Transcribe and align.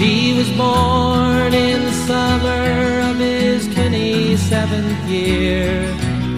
He 0.00 0.32
was 0.32 0.48
born 0.56 1.52
in 1.52 1.84
the 1.84 1.92
summer 2.06 3.00
of 3.10 3.18
his 3.18 3.68
27th 3.68 5.06
year, 5.06 5.84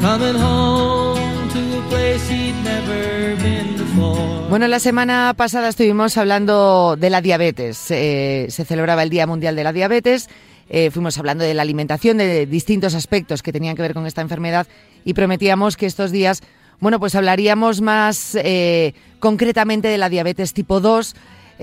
coming 0.00 0.34
home 0.34 1.48
to 1.50 1.78
a 1.78 1.82
place 1.88 2.28
he'd 2.28 2.56
never 2.64 3.36
been 3.40 3.76
before. 3.76 4.48
Bueno, 4.50 4.66
la 4.66 4.80
semana 4.80 5.32
pasada 5.36 5.68
estuvimos 5.68 6.16
hablando 6.16 6.96
de 6.96 7.08
la 7.08 7.20
diabetes. 7.20 7.88
Eh, 7.92 8.48
se 8.50 8.64
celebraba 8.64 9.04
el 9.04 9.10
Día 9.10 9.28
Mundial 9.28 9.54
de 9.54 9.62
la 9.62 9.72
Diabetes. 9.72 10.28
Eh, 10.68 10.90
fuimos 10.90 11.16
hablando 11.18 11.44
de 11.44 11.54
la 11.54 11.62
alimentación, 11.62 12.18
de 12.18 12.46
distintos 12.46 12.96
aspectos 12.96 13.44
que 13.44 13.52
tenían 13.52 13.76
que 13.76 13.82
ver 13.82 13.94
con 13.94 14.06
esta 14.06 14.22
enfermedad 14.22 14.66
y 15.04 15.14
prometíamos 15.14 15.76
que 15.76 15.86
estos 15.86 16.10
días, 16.10 16.42
bueno, 16.80 16.98
pues 16.98 17.14
hablaríamos 17.14 17.80
más 17.80 18.34
eh, 18.34 18.94
concretamente 19.20 19.86
de 19.86 19.98
la 19.98 20.08
diabetes 20.08 20.52
tipo 20.52 20.80
2, 20.80 21.14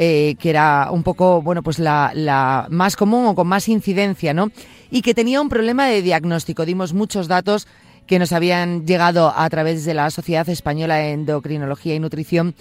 eh, 0.01 0.37
que 0.39 0.49
era 0.49 0.87
un 0.91 1.03
poco, 1.03 1.41
bueno, 1.41 1.61
pues 1.61 1.77
la, 1.77 2.13
la, 2.15 2.67
más 2.69 2.95
común 2.95 3.25
o 3.25 3.35
con 3.35 3.47
más 3.47 3.67
incidencia, 3.67 4.33
¿no? 4.33 4.49
Y 4.89 5.01
que 5.01 5.13
tenía 5.13 5.41
un 5.41 5.49
problema 5.49 5.87
de 5.87 6.01
diagnóstico. 6.01 6.65
Dimos 6.65 6.93
muchos 6.93 7.27
datos 7.27 7.67
que 8.07 8.17
nos 8.17 8.31
habían 8.31 8.87
llegado 8.87 9.33
a 9.35 9.49
través 9.49 9.83
de 9.83 9.93
la 9.93 10.09
Sociedad 10.09 10.47
Española 10.47 10.95
de 10.95 11.11
Endocrinología 11.11 11.95
y 11.95 11.99
Nutrición. 11.99 12.55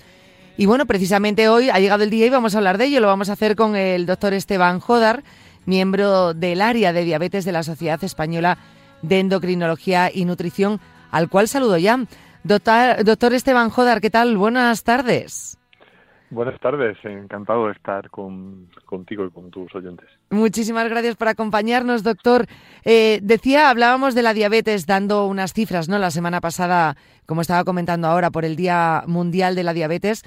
Y 0.56 0.66
bueno, 0.66 0.84
precisamente 0.86 1.48
hoy 1.48 1.70
ha 1.70 1.78
llegado 1.78 2.02
el 2.02 2.10
día 2.10 2.26
y 2.26 2.30
vamos 2.30 2.56
a 2.56 2.58
hablar 2.58 2.76
de 2.76 2.86
ello. 2.86 2.98
Lo 2.98 3.06
vamos 3.06 3.30
a 3.30 3.34
hacer 3.34 3.54
con 3.54 3.76
el 3.76 4.04
doctor 4.04 4.34
Esteban 4.34 4.80
Jodar, 4.80 5.22
miembro 5.64 6.34
del 6.34 6.60
área 6.60 6.92
de 6.92 7.04
diabetes 7.04 7.44
de 7.44 7.52
la 7.52 7.62
Sociedad 7.62 8.02
Española 8.02 8.58
de 9.02 9.20
Endocrinología 9.20 10.10
y 10.12 10.24
Nutrición, 10.24 10.80
al 11.12 11.28
cual 11.28 11.46
saludo 11.46 11.78
ya. 11.78 12.04
Doctor, 12.42 13.04
doctor 13.04 13.32
Esteban 13.32 13.70
Jodar, 13.70 14.00
¿qué 14.00 14.10
tal? 14.10 14.36
Buenas 14.36 14.82
tardes. 14.82 15.57
Buenas 16.30 16.60
tardes, 16.60 16.98
encantado 17.04 17.66
de 17.66 17.72
estar 17.72 18.10
con, 18.10 18.68
contigo 18.84 19.24
y 19.24 19.30
con 19.30 19.50
tus 19.50 19.74
oyentes. 19.74 20.06
Muchísimas 20.30 20.88
gracias 20.90 21.16
por 21.16 21.28
acompañarnos, 21.28 22.02
doctor. 22.02 22.46
Eh, 22.84 23.20
decía, 23.22 23.70
hablábamos 23.70 24.14
de 24.14 24.22
la 24.22 24.34
diabetes 24.34 24.86
dando 24.86 25.26
unas 25.26 25.54
cifras, 25.54 25.88
¿no? 25.88 25.98
La 25.98 26.10
semana 26.10 26.42
pasada, 26.42 26.96
como 27.24 27.40
estaba 27.40 27.64
comentando 27.64 28.08
ahora, 28.08 28.30
por 28.30 28.44
el 28.44 28.56
Día 28.56 29.04
Mundial 29.06 29.54
de 29.54 29.62
la 29.62 29.72
Diabetes. 29.72 30.22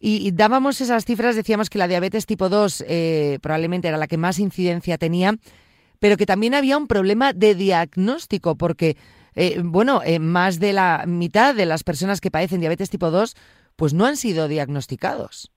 Y, 0.00 0.30
dábamos 0.30 0.80
esas 0.80 1.04
cifras, 1.04 1.34
decíamos 1.34 1.70
que 1.70 1.78
la 1.78 1.88
diabetes 1.88 2.26
tipo 2.26 2.48
2 2.48 2.84
eh, 2.86 3.38
probablemente 3.42 3.88
era 3.88 3.96
la 3.96 4.06
que 4.06 4.16
más 4.16 4.38
incidencia 4.38 4.96
tenía, 4.96 5.34
pero 5.98 6.16
que 6.16 6.26
también 6.26 6.54
había 6.54 6.76
un 6.76 6.86
problema 6.86 7.32
de 7.32 7.56
diagnóstico, 7.56 8.54
porque, 8.54 8.96
eh, 9.34 9.60
bueno, 9.64 10.00
eh, 10.04 10.20
más 10.20 10.60
de 10.60 10.72
la 10.72 11.04
mitad 11.06 11.54
de 11.54 11.66
las 11.66 11.82
personas 11.82 12.20
que 12.20 12.30
padecen 12.30 12.60
diabetes 12.60 12.90
tipo 12.90 13.10
2, 13.10 13.34
pues 13.78 13.94
no 13.94 14.06
han 14.06 14.16
sido 14.16 14.48
diagnosticados. 14.48 15.52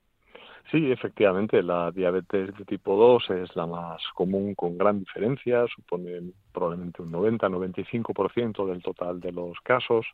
Sí, 0.70 0.92
efectivamente, 0.92 1.64
la 1.64 1.92
diabetes 1.92 2.56
de 2.56 2.64
tipo 2.66 2.96
2 2.96 3.30
es 3.32 3.56
la 3.56 3.66
más 3.66 4.00
común 4.14 4.54
con 4.54 4.78
gran 4.78 5.00
diferencia, 5.00 5.66
supone 5.76 6.22
probablemente 6.54 7.02
un 7.02 7.12
90-95% 7.12 8.68
del 8.68 8.82
total 8.82 9.20
de 9.20 9.32
los 9.32 9.60
casos 9.62 10.06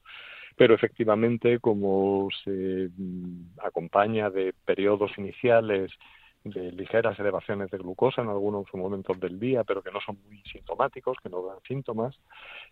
pero 0.58 0.74
efectivamente 0.74 1.60
como 1.60 2.30
se 2.44 2.90
mm, 2.98 3.60
acompaña 3.64 4.30
de 4.30 4.54
periodos 4.66 5.12
iniciales 5.18 5.92
de 6.44 6.72
ligeras 6.72 7.20
elevaciones 7.20 7.70
de 7.72 7.78
glucosa 7.78 8.22
en 8.22 8.30
algunos 8.30 8.66
momentos 8.74 9.20
del 9.20 9.40
día, 9.40 9.64
pero 9.64 9.82
que 9.82 9.92
no 9.92 10.00
son 10.00 10.18
muy 10.28 10.42
sintomáticos, 10.52 11.18
que 11.22 11.30
no 11.30 11.46
dan 11.46 11.58
síntomas, 11.68 12.18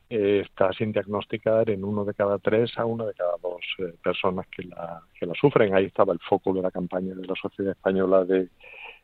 eh, 0.10 0.44
está 0.46 0.72
sin 0.74 0.92
diagnosticar 0.92 1.70
en 1.70 1.84
uno 1.84 2.06
de 2.06 2.14
cada 2.14 2.38
tres 2.38 2.78
a 2.78 2.86
una 2.86 3.06
de 3.06 3.14
cada 3.14 3.36
dos 3.42 3.62
eh, 3.80 3.94
personas 4.04 4.48
que 4.48 4.64
la, 4.64 5.02
que 5.20 5.26
la 5.26 5.34
sufren. 5.34 5.76
Ahí 5.76 5.86
estaba 5.86 6.14
el 6.14 6.20
foco 6.20 6.54
de 6.54 6.62
la 6.62 6.72
campaña 6.72 7.14
de 7.14 7.26
la 7.26 7.36
Sociedad 7.36 7.72
Española 7.72 8.24
de 8.24 8.50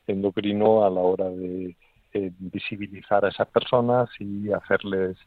Endocrino 0.07 0.85
a 0.85 0.89
la 0.89 1.01
hora 1.01 1.29
de 1.29 1.75
eh, 2.13 2.31
visibilizar 2.39 3.23
a 3.23 3.29
esas 3.29 3.47
personas 3.47 4.09
y 4.19 4.51
hacerles 4.51 5.17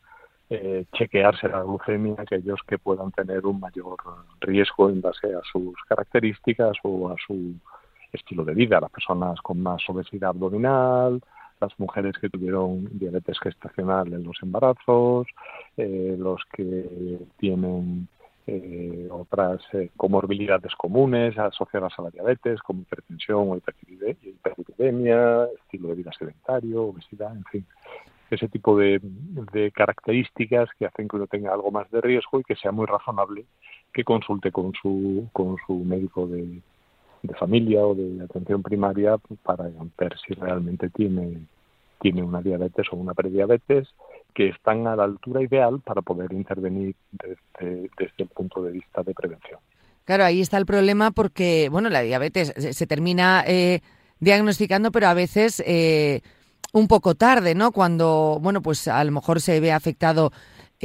eh, 0.51 0.85
chequearse 0.93 1.49
la 1.49 1.63
glucemia 1.63 2.15
aquellos 2.19 2.61
que 2.69 2.77
puedan 2.77 3.11
tener 3.13 3.47
un 3.47 3.59
mayor 3.59 3.97
riesgo 4.41 4.91
en 4.91 5.01
base 5.01 5.35
a 5.35 5.41
sus 5.51 5.75
características 5.89 6.77
o 6.83 7.09
a 7.09 7.17
su 7.27 7.55
estilo 8.15 8.45
de 8.45 8.55
vida, 8.55 8.81
las 8.81 8.91
personas 8.91 9.41
con 9.41 9.61
más 9.61 9.83
obesidad 9.89 10.31
abdominal, 10.31 11.21
las 11.61 11.79
mujeres 11.79 12.17
que 12.19 12.29
tuvieron 12.29 12.89
diabetes 12.93 13.39
gestacional 13.41 14.13
en 14.13 14.25
los 14.25 14.37
embarazos, 14.43 15.27
eh, 15.77 16.17
los 16.19 16.43
que 16.53 17.19
tienen 17.39 18.09
eh, 18.47 19.09
otras 19.11 19.63
eh, 19.73 19.91
comorbilidades 19.97 20.75
comunes 20.75 21.39
asociadas 21.39 21.93
a 21.99 22.03
la 22.03 22.11
diabetes, 22.11 22.61
como 22.61 22.83
hipertensión 22.83 23.51
o 23.51 23.57
hiperlipidemia, 23.57 25.47
estilo 25.63 25.89
de 25.89 25.95
vida 25.95 26.11
sedentario, 26.19 26.83
obesidad, 26.83 27.35
en 27.35 27.45
fin. 27.45 27.67
Ese 28.31 28.49
tipo 28.49 28.77
de, 28.77 29.01
características 29.75 30.69
que 30.79 30.87
hacen 30.87 31.09
que 31.09 31.17
uno 31.17 31.27
tenga 31.27 31.53
algo 31.53 31.71
más 31.71 31.91
de 31.91 32.01
riesgo 32.01 32.41
y 32.41 32.45
que 32.45 32.57
sea 32.57 32.73
muy 32.73 32.87
razonable 32.87 33.45
que 33.93 34.03
consulte 34.03 34.51
con 34.51 34.73
su, 34.75 35.29
con 35.33 35.57
su 35.67 35.75
médico 35.85 36.27
de, 36.27 36.61
familia 37.33 37.87
o 37.87 37.95
de 37.95 38.23
atención 38.23 38.63
primaria 38.63 39.17
para 39.43 39.65
ver 39.99 40.15
si 40.27 40.35
realmente 40.35 40.91
tiene, 40.91 41.47
tiene 42.01 42.23
una 42.23 42.43
diabetes 42.43 42.87
o 42.91 42.97
una 42.97 43.15
prediabetes 43.15 43.89
que 44.35 44.49
están 44.49 44.87
a 44.87 44.97
la 44.97 45.05
altura 45.05 45.43
ideal 45.43 45.81
para 45.81 46.03
poder 46.03 46.33
intervenir 46.33 46.95
desde, 47.13 47.91
el 48.19 48.29
punto 48.29 48.63
de 48.63 48.73
vista 48.73 49.03
de 49.03 49.15
prevención. 49.15 49.61
Claro, 50.05 50.25
ahí 50.25 50.41
está 50.41 50.59
el 50.59 50.67
problema 50.67 51.13
porque, 51.13 51.69
bueno, 51.71 51.89
la 51.89 52.03
diabetes 52.03 52.53
se, 52.57 52.87
termina 52.87 53.45
eh, 53.47 53.81
diagnosticando, 54.21 54.91
pero 54.93 55.07
a 55.07 55.15
veces 55.15 55.63
eh, 55.65 56.21
un 56.73 56.89
poco 56.89 57.15
tarde, 57.15 57.55
¿no? 57.55 57.73
Cuando, 57.73 58.39
bueno, 58.43 58.61
pues 58.61 58.89
a 58.89 59.03
lo 59.05 59.13
mejor 59.13 59.41
se 59.41 59.61
ve 59.61 59.73
afectado 59.73 60.33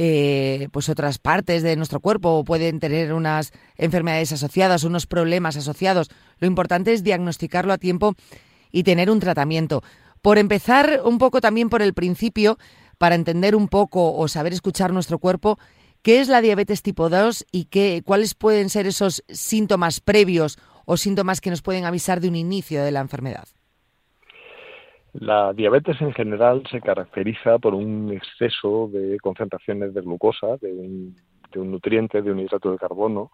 eh, 0.02 0.70
pues 0.72 0.88
otras 0.88 1.18
partes 1.18 1.62
de 1.62 1.76
nuestro 1.76 2.00
cuerpo 2.00 2.30
o 2.30 2.42
pueden 2.42 2.80
tener 2.80 3.12
unas 3.12 3.52
enfermedades 3.76 4.32
asociadas, 4.32 4.82
unos 4.82 5.06
problemas 5.06 5.58
asociados. 5.58 6.08
Lo 6.38 6.46
importante 6.46 6.94
es 6.94 7.04
diagnosticarlo 7.04 7.70
a 7.74 7.76
tiempo 7.76 8.14
y 8.72 8.82
tener 8.82 9.10
un 9.10 9.20
tratamiento. 9.20 9.82
Por 10.22 10.38
empezar 10.38 11.02
un 11.04 11.18
poco 11.18 11.42
también 11.42 11.68
por 11.68 11.82
el 11.82 11.92
principio, 11.92 12.56
para 12.96 13.14
entender 13.14 13.54
un 13.54 13.68
poco 13.68 14.14
o 14.16 14.26
saber 14.26 14.54
escuchar 14.54 14.90
nuestro 14.90 15.18
cuerpo, 15.18 15.58
¿qué 16.00 16.22
es 16.22 16.28
la 16.28 16.40
diabetes 16.40 16.80
tipo 16.80 17.10
2 17.10 17.44
y 17.52 17.66
qué, 17.66 18.02
cuáles 18.02 18.34
pueden 18.34 18.70
ser 18.70 18.86
esos 18.86 19.22
síntomas 19.28 20.00
previos 20.00 20.56
o 20.86 20.96
síntomas 20.96 21.42
que 21.42 21.50
nos 21.50 21.60
pueden 21.60 21.84
avisar 21.84 22.22
de 22.22 22.28
un 22.28 22.36
inicio 22.36 22.82
de 22.82 22.92
la 22.92 23.00
enfermedad? 23.00 23.48
La 25.12 25.52
diabetes 25.52 26.00
en 26.00 26.12
general 26.12 26.62
se 26.70 26.80
caracteriza 26.80 27.58
por 27.58 27.74
un 27.74 28.12
exceso 28.12 28.88
de 28.92 29.18
concentraciones 29.18 29.92
de 29.92 30.02
glucosa, 30.02 30.56
de 30.58 30.72
un, 30.72 31.16
nutriente, 31.70 32.22
de 32.22 32.30
un 32.30 32.38
hidrato 32.38 32.70
de 32.70 32.78
carbono, 32.78 33.32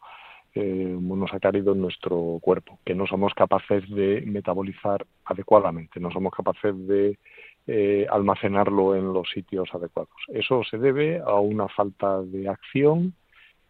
eh, 0.54 0.94
un 0.97 1.06
monosacárido 1.06 1.75
en 1.75 1.82
nuestro 1.82 2.38
cuerpo, 2.41 2.78
que 2.82 2.94
no 2.94 3.06
somos 3.06 3.34
capaces 3.34 3.88
de 3.91 4.22
metabolizar 4.26 5.04
adecuadamente, 5.26 6.00
no 6.00 6.10
somos 6.10 6.32
capaces 6.32 6.75
de 6.87 7.19
eh, 7.66 8.06
almacenarlo 8.10 8.97
en 8.97 9.12
los 9.12 9.28
sitios 9.28 9.69
adecuados. 9.75 10.14
Eso 10.28 10.62
se 10.64 10.78
debe 10.78 11.20
a 11.20 11.34
una 11.34 11.69
falta 11.69 12.22
de 12.22 12.48
acción 12.48 13.12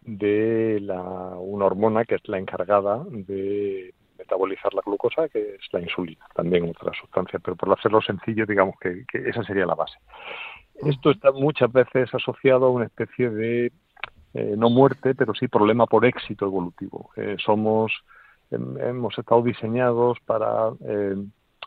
de 0.01 0.79
la, 0.81 1.01
una 1.01 1.65
hormona 1.65 2.05
que 2.05 2.15
es 2.15 2.27
la 2.29 2.37
encargada 2.37 3.03
de 3.09 3.93
metabolizar 4.17 4.73
la 4.73 4.81
glucosa, 4.85 5.29
que 5.29 5.55
es 5.55 5.61
la 5.71 5.81
insulina, 5.81 6.25
también 6.35 6.69
otra 6.69 6.91
sustancia, 6.99 7.39
pero 7.39 7.55
por 7.55 7.77
hacerlo 7.77 8.01
sencillo, 8.01 8.45
digamos 8.45 8.75
que, 8.79 9.05
esa 9.13 9.43
sería 9.43 9.65
la 9.65 9.75
base. 9.75 9.97
Esto 10.75 11.11
está 11.11 11.31
muchas 11.31 11.71
veces 11.71 12.13
asociado 12.13 12.67
a 12.67 12.69
una 12.69 12.85
especie 12.85 13.29
de, 13.29 13.71
eh, 14.33 14.55
no 14.57 14.69
muerte, 14.69 15.15
pero 15.15 15.33
sí 15.33 15.47
problema 15.47 15.85
por 15.85 16.05
éxito 16.05 16.45
evolutivo. 16.45 17.09
Eh, 17.15 17.37
somos, 17.43 17.91
hemos 18.51 19.17
estado 19.17 19.41
diseñados 19.41 20.19
para 20.25 20.71
eh, 20.81 21.15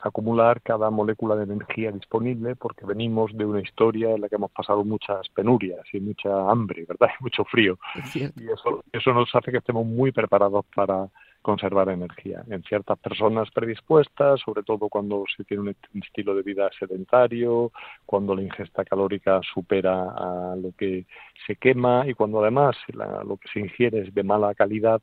acumular 0.03 0.61
cada 0.63 0.91
molécula 0.91 1.37
de 1.37 1.45
energía 1.45 1.93
disponible 1.93 2.57
porque 2.57 2.87
venimos 2.87 3.37
de 3.37 3.45
una 3.45 3.61
historia 3.61 4.11
en 4.15 4.21
la 4.23 4.29
que 4.29 4.37
hemos 4.37 4.51
pasado 4.51 4.85
muchas 4.85 5.29
penurias 5.31 5.81
y 5.93 6.01
mucha 6.01 6.51
hambre, 6.51 6.85
¿verdad? 6.87 7.09
Y 7.21 7.25
mucho 7.25 7.45
frío. 7.45 7.79
Y 8.15 8.23
eso, 8.23 8.85
eso 8.93 9.13
nos 9.13 9.35
hace 9.35 9.51
que 9.51 9.59
estemos 9.59 9.85
muy 9.85 10.13
preparados 10.13 10.65
para 10.75 11.09
conservar 11.43 11.89
energía. 11.89 12.43
En 12.51 12.63
ciertas 12.63 12.99
personas 12.99 13.51
predispuestas, 13.51 14.41
sobre 14.41 14.63
todo 14.63 14.89
cuando 14.89 15.25
se 15.37 15.45
tiene 15.45 15.63
un 15.63 16.03
estilo 16.03 16.35
de 16.35 16.43
vida 16.43 16.69
sedentario, 16.79 17.73
cuando 18.05 18.35
la 18.35 18.43
ingesta 18.43 18.85
calórica 18.85 19.41
supera 19.55 20.11
a 20.11 20.57
lo 20.57 20.73
que 20.77 21.07
se 21.47 21.57
quema 21.57 22.07
y 22.07 22.15
cuando 22.15 22.41
además 22.43 22.77
lo 22.93 23.37
que 23.37 23.49
se 23.53 23.61
ingiere 23.61 24.01
es 24.01 24.15
de 24.15 24.23
mala 24.23 24.55
calidad, 24.55 25.01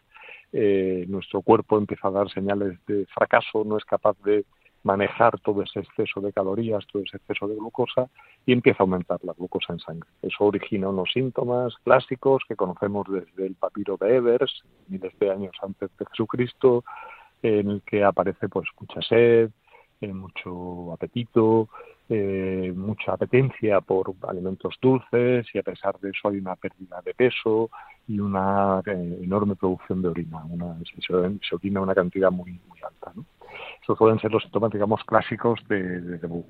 eh, 0.54 1.06
nuestro 1.08 1.42
cuerpo 1.42 1.78
empieza 1.78 2.08
a 2.08 2.12
dar 2.12 2.30
señales 2.30 2.78
de 2.86 3.06
fracaso, 3.08 3.64
no 3.66 3.78
es 3.78 3.86
capaz 3.86 4.16
de 4.24 4.46
manejar 4.84 5.40
todo 5.40 5.64
ese 5.64 5.80
exceso 5.80 6.22
de 6.22 6.32
calorías, 6.32 6.86
todo 6.88 7.04
ese 7.04 7.18
exceso 7.18 7.48
de 7.48 7.56
glucosa 7.56 8.10
y 8.46 8.54
empieza 8.54 8.78
a 8.80 8.86
aumentar 8.86 9.20
la 9.24 9.34
glucosa 9.34 9.74
en 9.74 9.80
sangre. 9.80 10.10
Eso 10.22 10.46
origina 10.46 10.90
unos 10.90 11.12
síntomas 11.12 11.76
clásicos 11.84 12.44
que 12.48 12.56
conocemos 12.56 13.06
desde 13.10 13.48
el 13.48 13.56
papiro 13.56 13.98
de 13.98 14.16
Evers, 14.16 14.64
miles 14.88 15.18
de 15.20 15.32
años 15.32 15.56
antes 15.62 15.90
de 15.98 16.06
Jesucristo, 16.06 16.84
en 17.42 17.70
el 17.70 17.82
que 17.82 18.04
aparece 18.04 18.50
pues 18.50 18.68
mucha 18.80 19.02
sed, 19.02 19.52
eh, 20.00 20.14
mucho 20.14 20.94
apetito, 20.94 21.70
eh, 22.08 22.72
mucha 22.76 23.14
apetencia 23.14 23.82
por 23.82 24.14
alimentos 24.28 24.76
dulces 24.82 25.48
y 25.54 25.58
a 25.58 25.64
pesar 25.64 26.00
de 26.00 26.12
eso 26.12 26.30
hay 26.30 26.38
una 26.38 26.56
pérdida 26.56 27.02
de 27.04 27.14
peso 27.14 27.70
y 28.08 28.20
una 28.20 28.82
eh, 28.86 29.20
enorme 29.24 29.56
producción 29.56 30.02
de 30.02 30.10
orina, 30.10 30.46
una, 30.46 30.78
se, 30.86 31.56
orina 31.56 31.82
una 31.82 31.96
cantidad 31.96 32.32
muy, 32.32 32.60
muy 32.68 32.80
alta. 32.82 33.12
¿no? 33.16 33.26
Esos 33.88 33.98
pueden 33.98 34.20
ser 34.20 34.32
los 34.32 34.44
síntomas, 34.44 34.72
digamos, 34.72 35.02
clásicos 35.06 35.62
de, 35.70 36.02
de 36.02 36.18
debut. 36.18 36.46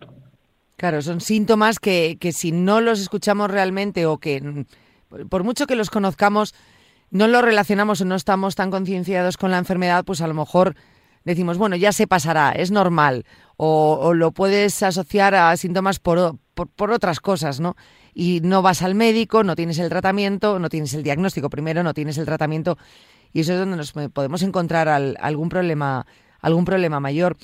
Claro, 0.76 1.04
son 1.04 1.22
síntomas 1.22 1.78
que, 1.78 2.18
que 2.20 2.32
si 2.32 2.52
no 2.52 2.82
los 2.82 3.00
escuchamos 3.00 3.52
realmente 3.52 4.08
o 4.08 4.18
que 4.18 4.66
por 5.30 5.44
mucho 5.44 5.68
que 5.68 5.76
los 5.76 5.92
conozcamos, 5.92 6.56
no 7.12 7.28
los 7.28 7.44
relacionamos 7.44 8.02
o 8.02 8.06
no 8.06 8.16
estamos 8.16 8.56
tan 8.56 8.72
concienciados 8.72 9.38
con 9.38 9.52
la 9.52 9.60
enfermedad, 9.60 10.04
pues 10.04 10.22
a 10.22 10.28
lo 10.28 10.34
mejor 10.34 10.74
decimos, 11.26 11.60
bueno, 11.60 11.76
ya 11.76 11.92
se 11.92 12.08
pasará, 12.08 12.54
es 12.54 12.72
normal, 12.72 13.26
o, 13.56 14.16
lo 14.16 14.32
puedes 14.32 14.82
asociar 14.82 15.36
a 15.36 15.56
síntomas 15.58 16.00
por, 16.00 16.38
por, 16.56 16.92
otras 16.92 17.20
cosas, 17.20 17.60
¿no? 17.60 17.76
Y 18.16 18.42
no 18.42 18.64
vas 18.64 18.82
al 18.82 18.96
médico, 18.96 19.44
no 19.44 19.56
tienes 19.56 19.78
el 19.78 19.90
tratamiento, 19.90 20.58
no 20.58 20.70
tienes 20.70 20.96
el 20.96 21.04
diagnóstico 21.04 21.52
primero, 21.52 21.84
no 21.84 21.94
tienes 21.94 22.18
el 22.18 22.26
tratamiento, 22.26 22.80
y 23.32 23.42
eso 23.42 23.54
es 23.54 23.60
donde 23.60 23.78
nos 23.78 23.92
podemos 23.92 24.42
encontrar 24.42 24.90
algún 24.90 25.50
problema 25.50 26.08
algún 26.48 26.66
problema 26.66 27.00
mayor. 27.00 27.38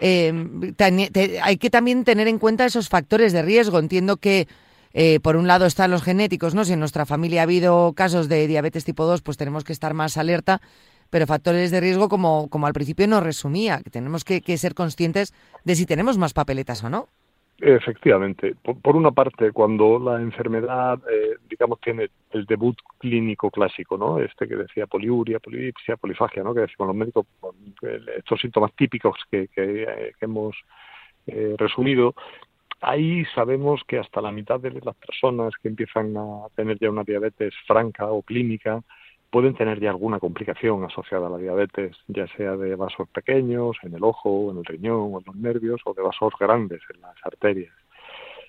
Eh, 0.00 0.32
hay 1.42 1.56
que 1.58 1.70
también 1.70 2.04
tener 2.04 2.28
en 2.28 2.38
cuenta 2.38 2.64
esos 2.64 2.88
factores 2.88 3.32
de 3.32 3.42
riesgo. 3.42 3.78
Entiendo 3.78 4.16
que 4.16 4.48
eh, 4.92 5.20
por 5.20 5.36
un 5.36 5.46
lado 5.46 5.66
están 5.66 5.90
los 5.90 6.02
genéticos, 6.02 6.54
¿no? 6.54 6.64
Si 6.64 6.72
en 6.72 6.80
nuestra 6.80 7.06
familia 7.06 7.42
ha 7.42 7.44
habido 7.44 7.92
casos 7.92 8.28
de 8.28 8.46
diabetes 8.46 8.84
tipo 8.84 9.04
2, 9.04 9.22
pues 9.22 9.36
tenemos 9.36 9.64
que 9.64 9.72
estar 9.72 9.94
más 9.94 10.16
alerta, 10.16 10.60
pero 11.10 11.26
factores 11.26 11.70
de 11.70 11.80
riesgo, 11.80 12.08
como, 12.08 12.48
como 12.48 12.66
al 12.66 12.72
principio 12.72 13.06
nos 13.06 13.22
resumía, 13.22 13.80
que 13.82 13.90
tenemos 13.90 14.24
que, 14.24 14.58
ser 14.58 14.74
conscientes 14.74 15.32
de 15.64 15.76
si 15.76 15.86
tenemos 15.86 16.18
más 16.18 16.32
papeletas 16.32 16.82
o 16.82 16.90
no. 16.90 17.08
Efectivamente. 17.60 18.54
Por, 18.54 18.96
una 18.96 19.10
parte, 19.10 19.52
cuando 19.52 19.98
la 19.98 20.20
enfermedad, 20.20 20.98
eh, 21.10 21.36
digamos, 21.48 21.78
tiene 21.80 22.08
el 22.30 22.46
debut 22.46 22.76
clínico 22.98 23.50
clásico, 23.50 23.98
¿no? 23.98 24.18
Este 24.18 24.48
que 24.48 24.56
decía 24.56 24.86
poliuria, 24.86 25.38
polipsia, 25.40 25.96
polifagia, 25.96 26.42
¿no? 26.42 26.54
Que 26.54 26.60
decimos 26.62 26.88
los 26.88 26.96
médicos, 26.96 27.26
estos 28.16 28.40
síntomas 28.40 28.72
típicos 28.74 29.16
que, 29.30 29.48
que, 29.48 29.82
eh, 29.82 30.12
hemos 30.20 30.56
resumido, 31.58 32.14
Ahí 32.82 33.26
sabemos 33.34 33.82
que 33.86 33.98
hasta 33.98 34.22
la 34.22 34.32
mitad 34.32 34.58
de 34.58 34.72
las 34.80 34.96
personas 34.96 35.52
que 35.62 35.68
empiezan 35.68 36.16
a 36.16 36.48
tener 36.56 36.78
ya 36.78 36.90
una 36.90 37.04
diabetes 37.04 37.52
franca 37.66 38.06
o 38.06 38.22
clínica 38.22 38.82
pueden 39.30 39.54
tener 39.54 39.80
ya 39.80 39.90
alguna 39.90 40.18
complicación 40.18 40.84
asociada 40.84 41.28
a 41.28 41.30
la 41.30 41.38
diabetes, 41.38 41.96
ya 42.08 42.26
sea 42.36 42.56
de 42.56 42.74
vasos 42.74 43.08
pequeños, 43.10 43.76
en 43.82 43.94
el 43.94 44.02
ojo, 44.02 44.50
en 44.50 44.58
el 44.58 44.64
riñón 44.64 45.12
en 45.12 45.24
los 45.24 45.36
nervios, 45.36 45.80
o 45.84 45.94
de 45.94 46.02
vasos 46.02 46.32
grandes 46.38 46.80
en 46.92 47.00
las 47.00 47.14
arterias. 47.24 47.72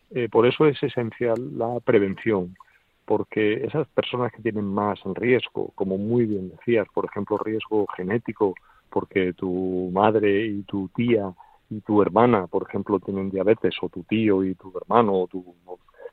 Eh, 0.10 0.28
por 0.30 0.46
eso 0.46 0.66
es 0.66 0.82
esencial 0.82 1.58
la 1.58 1.80
prevención, 1.80 2.58
porque 3.06 3.64
esas 3.66 3.88
personas 3.90 4.32
que 4.34 4.42
tienen 4.42 4.66
más 4.66 5.00
riesgo, 5.16 5.72
como 5.76 5.98
muy 5.98 6.26
bien 6.26 6.50
decías, 6.50 6.88
por 6.94 7.06
ejemplo, 7.06 7.38
riesgo 7.38 7.86
genético, 7.96 8.56
porque 8.90 9.34
tu 9.34 9.90
madre 9.94 10.48
y 10.48 10.64
tu 10.64 10.90
tía 10.90 11.32
y 11.70 11.80
tu 11.82 12.02
hermana, 12.02 12.48
por 12.48 12.68
ejemplo, 12.68 13.00
tienen 13.00 13.30
diabetes, 13.30 13.76
o 13.82 13.88
tu 13.88 14.04
tío 14.04 14.44
y 14.44 14.56
tu 14.56 14.76
hermano, 14.78 15.14
o 15.14 15.28
tu, 15.28 15.56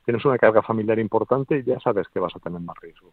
tienes 0.05 0.25
una 0.25 0.39
carga 0.39 0.63
familiar 0.63 0.99
importante, 0.99 1.65
ya 1.65 1.81
sabes 1.81 2.07
que 2.09 2.21
vas 2.21 2.35
a 2.37 2.39
tener 2.39 2.61
más 2.61 2.77
riesgo. 2.81 3.11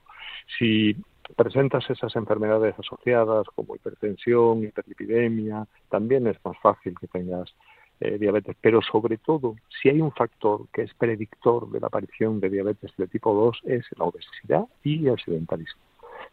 Si 0.60 0.96
presentas 1.36 1.90
esas 1.90 2.16
enfermedades 2.16 2.76
asociadas 2.78 3.48
como 3.56 3.76
hipertensión, 3.76 4.64
hiperlipidemia, 4.64 5.68
también 5.90 6.28
es 6.28 6.38
más 6.44 6.58
fácil 6.60 6.96
que 7.00 7.08
tengas 7.08 7.54
eh, 8.02 8.18
diabetes, 8.18 8.56
pero 8.60 8.82
sobre 8.82 9.18
todo, 9.18 9.56
si 9.82 9.90
hay 9.90 10.02
un 10.02 10.12
factor 10.12 10.68
que 10.74 10.82
es 10.82 10.94
predictor 10.96 11.70
de 11.70 11.80
la 11.80 11.88
aparición 11.88 12.40
de 12.42 12.50
diabetes 12.50 12.92
de 12.98 13.08
tipo 13.08 13.34
2 13.34 13.62
es 13.66 13.86
la 13.98 14.06
obesidad 14.06 14.66
y 14.84 15.08
el 15.08 15.18
sedentarismo. 15.18 15.82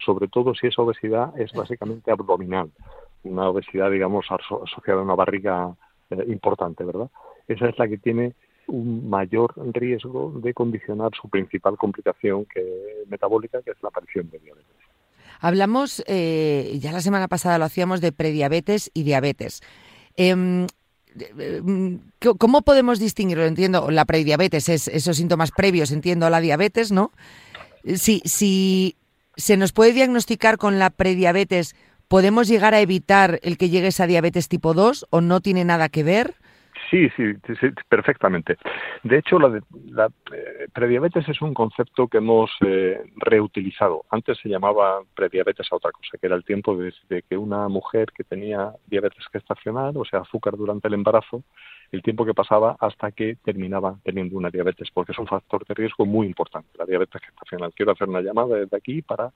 Sobre 0.04 0.26
todo 0.26 0.54
si 0.54 0.66
esa 0.66 0.82
obesidad 0.82 1.38
es 1.38 1.52
básicamente 1.52 2.10
abdominal, 2.10 2.70
una 3.22 3.48
obesidad, 3.48 3.90
digamos, 3.90 4.26
asociada 4.28 5.00
a 5.00 5.04
una 5.04 5.14
barriga 5.14 5.74
eh, 6.10 6.24
importante, 6.26 6.82
¿verdad? 6.82 7.10
Esa 7.46 7.68
es 7.68 7.78
la 7.78 7.86
que 7.86 7.98
tiene 7.98 8.34
un 8.68 9.08
mayor 9.08 9.54
riesgo 9.72 10.32
de 10.42 10.54
condicionar 10.54 11.10
su 11.20 11.28
principal 11.28 11.76
complicación 11.76 12.46
que, 12.46 13.04
metabólica, 13.08 13.62
que 13.62 13.72
es 13.72 13.76
la 13.82 13.88
aparición 13.88 14.30
de 14.30 14.38
diabetes. 14.38 14.66
Hablamos, 15.40 16.04
eh, 16.06 16.78
ya 16.80 16.92
la 16.92 17.00
semana 17.00 17.28
pasada 17.28 17.58
lo 17.58 17.64
hacíamos, 17.64 18.00
de 18.00 18.12
prediabetes 18.12 18.90
y 18.94 19.02
diabetes. 19.02 19.60
Em, 20.16 20.66
mm, 21.62 21.94
¿Cómo 22.38 22.62
podemos 22.62 22.98
distinguirlo? 23.00 23.44
Entiendo, 23.44 23.90
la 23.90 24.04
prediabetes 24.04 24.68
es 24.68 24.88
esos 24.88 25.16
síntomas 25.16 25.50
previos, 25.50 25.90
entiendo, 25.90 26.26
a 26.26 26.30
la 26.30 26.40
diabetes, 26.40 26.92
¿no? 26.92 27.10
Si, 27.84 28.22
si 28.24 28.96
se 29.36 29.56
nos 29.56 29.72
puede 29.72 29.92
diagnosticar 29.92 30.58
con 30.58 30.78
la 30.78 30.90
prediabetes 30.90 31.74
¿podemos 32.12 32.46
llegar 32.46 32.74
a 32.74 32.80
evitar 32.82 33.40
el 33.42 33.56
que 33.56 33.70
llegue 33.70 33.86
esa 33.86 34.06
diabetes 34.06 34.46
tipo 34.46 34.74
2 34.74 35.06
o 35.08 35.22
no 35.22 35.40
tiene 35.40 35.64
nada 35.64 35.88
que 35.88 36.02
ver? 36.02 36.34
Sí, 36.92 37.08
sí, 37.16 37.32
perfectamente. 37.88 38.58
De 39.02 39.16
hecho, 39.16 39.38
la, 39.38 39.48
la 39.86 40.10
eh, 40.30 40.68
prediabetes 40.74 41.26
es 41.26 41.40
un 41.40 41.54
concepto 41.54 42.06
que 42.06 42.18
hemos 42.18 42.50
eh, 42.60 43.00
reutilizado. 43.16 44.04
Antes 44.10 44.36
se 44.42 44.50
llamaba 44.50 45.00
prediabetes 45.14 45.72
a 45.72 45.76
otra 45.76 45.90
cosa, 45.90 46.18
que 46.20 46.26
era 46.26 46.36
el 46.36 46.44
tiempo 46.44 46.76
desde 46.76 47.22
que 47.22 47.38
una 47.38 47.66
mujer 47.68 48.12
que 48.14 48.24
tenía 48.24 48.74
diabetes 48.88 49.24
gestacional, 49.32 49.96
o 49.96 50.04
sea, 50.04 50.20
azúcar 50.20 50.54
durante 50.54 50.88
el 50.88 50.92
embarazo, 50.92 51.42
el 51.92 52.02
tiempo 52.02 52.26
que 52.26 52.34
pasaba 52.34 52.76
hasta 52.78 53.10
que 53.10 53.36
terminaba 53.42 53.96
teniendo 54.04 54.36
una 54.36 54.50
diabetes, 54.50 54.90
porque 54.92 55.12
es 55.12 55.18
un 55.18 55.26
factor 55.26 55.64
de 55.64 55.72
riesgo 55.72 56.04
muy 56.04 56.26
importante, 56.26 56.68
la 56.76 56.84
diabetes 56.84 57.22
gestacional. 57.22 57.72
Quiero 57.74 57.92
hacer 57.92 58.06
una 58.06 58.20
llamada 58.20 58.56
desde 58.56 58.76
aquí 58.76 59.00
para 59.00 59.32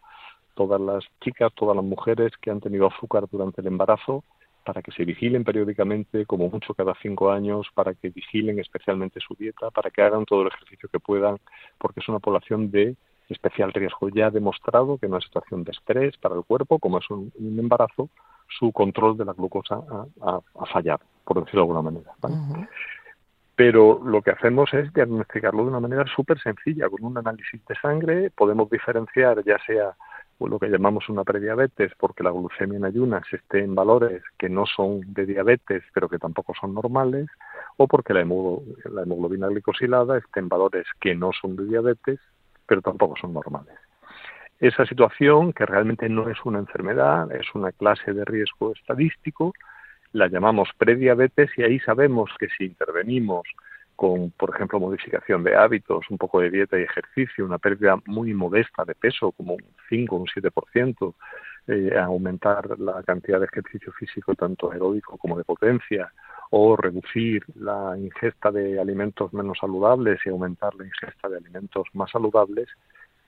todas 0.53 0.79
las 0.79 1.05
chicas, 1.23 1.55
todas 1.55 1.75
las 1.75 1.87
mujeres 1.87 2.33
que 2.39 2.51
han 2.51 2.61
tenido 2.61 2.87
azúcar 2.87 3.25
durante 3.33 3.63
el 3.63 3.69
embarazo, 3.69 4.25
para 4.67 4.83
que 4.83 4.91
se 4.91 5.05
vigilen 5.05 5.45
periódicamente, 5.45 6.27
como 6.27 6.51
mucho 6.51 6.75
cada 6.75 6.93
cinco 7.01 7.31
años, 7.31 7.69
para 7.73 7.95
que 7.95 8.11
vigilen 8.11 8.59
especialmente 8.59 9.21
su 9.21 9.37
dieta, 9.37 9.71
para 9.71 9.91
que 9.91 10.03
hagan 10.03 10.25
todo 10.25 10.43
el 10.43 10.49
ejercicio 10.49 10.89
que 10.89 10.99
puedan, 10.99 11.39
porque 11.79 12.01
es 12.01 12.09
una 12.09 12.19
población 12.19 12.73
de 12.73 12.97
especial 13.29 13.73
riesgo. 13.73 14.09
Ya 14.09 14.27
ha 14.27 14.31
demostrado 14.31 14.99
que 14.99 15.07
en 15.07 15.13
una 15.13 15.21
situación 15.21 15.63
de 15.63 15.71
estrés 15.71 16.17
para 16.17 16.35
el 16.35 16.43
cuerpo, 16.43 16.81
como 16.81 16.99
es 16.99 17.09
un, 17.11 17.33
embarazo, 17.39 18.11
su 18.59 18.73
control 18.73 19.17
de 19.17 19.25
la 19.25 19.35
glucosa 19.35 19.81
ha, 20.21 20.67
fallado, 20.67 21.05
por 21.25 21.39
decirlo 21.39 21.61
de 21.61 21.69
alguna 21.69 21.83
manera. 21.83 22.13
Pero 23.55 24.01
lo 24.05 24.21
que 24.21 24.33
hacemos 24.33 24.75
es 24.75 24.93
diagnosticarlo 24.93 25.63
de 25.63 25.69
una 25.71 25.81
manera 25.81 26.05
súper 26.15 26.41
sencilla. 26.41 26.89
Con 26.89 27.05
un 27.05 27.19
análisis 27.19 27.65
de 27.67 27.75
sangre 27.77 28.31
podemos 28.31 28.69
diferenciar 28.69 29.45
ya 29.45 29.59
sea 29.65 29.95
lo 30.41 30.59
que 30.59 30.69
llamamos 30.69 31.09
una 31.09 31.25
prediabetes, 31.25 31.93
porque 31.99 32.23
la 32.23 32.31
glucemia 32.31 32.77
en 32.77 32.85
ayunas 32.85 33.25
esté 33.33 33.61
en 33.61 33.75
valores 33.75 34.23
que 34.39 34.49
no 34.49 34.67
son 34.67 35.01
de 35.07 35.25
diabetes, 35.25 35.83
pero 35.95 36.09
que 36.09 36.19
tampoco 36.19 36.53
son 36.61 36.75
normales, 36.75 37.27
o 37.79 37.89
porque 37.89 38.13
la, 38.13 38.21
hemoglobina 38.21 39.49
glicosilada 39.49 40.19
esté 40.19 40.41
en 40.41 40.49
valores 40.49 40.87
que 41.01 41.15
no 41.15 41.33
son 41.33 41.57
de 41.57 41.65
diabetes, 41.65 42.21
pero 42.67 42.83
tampoco 42.83 43.15
son 43.19 43.33
normales. 43.33 43.75
Esa 44.59 44.87
situación, 44.87 45.53
que 45.53 45.67
realmente 45.67 46.09
no 46.09 46.29
es 46.29 46.39
una 46.45 46.59
enfermedad, 46.59 47.31
es 47.33 47.47
una 47.55 47.73
clase 47.73 48.13
de 48.13 48.25
riesgo 48.25 48.73
estadístico, 48.73 49.53
la 50.13 50.29
llamamos 50.29 50.71
prediabetes 50.79 51.51
y 51.57 51.63
ahí 51.63 51.79
sabemos 51.81 52.31
que 52.39 52.49
si 52.57 52.65
intervenimos 52.65 53.47
con, 53.97 54.31
por 54.33 54.55
ejemplo, 54.55 54.79
modificación 54.79 55.43
de 55.43 55.57
hábitos, 55.57 56.05
un 56.11 56.19
poco 56.19 56.41
de 56.41 56.51
dieta 56.51 56.79
y 56.79 56.83
ejercicio, 56.83 57.45
una 57.45 57.59
pérdida 57.59 57.97
muy 58.07 58.35
modesta 58.35 58.85
de 58.85 58.95
peso, 58.95 59.33
como 59.33 59.55
un 59.55 59.65
5 59.89 60.15
o 60.15 60.19
un 60.21 60.27
7%, 60.27 61.15
eh, 61.69 61.99
aumentar 61.99 62.79
la 62.79 63.03
cantidad 63.03 63.41
de 63.41 63.47
ejercicio 63.47 63.93
físico 63.93 64.35
tanto 64.35 64.71
aeróbico 64.71 65.17
como 65.17 65.37
de 65.37 65.45
potencia, 65.45 66.13
o 66.51 66.77
reducir 66.77 67.45
la 67.55 67.97
ingesta 67.99 68.53
de 68.53 68.79
alimentos 68.81 69.33
menos 69.33 69.59
saludables 69.59 70.21
y 70.25 70.29
aumentar 70.29 70.75
la 70.77 70.85
ingesta 70.85 71.29
de 71.29 71.39
alimentos 71.39 71.87
más 71.95 72.11
saludables, 72.11 72.69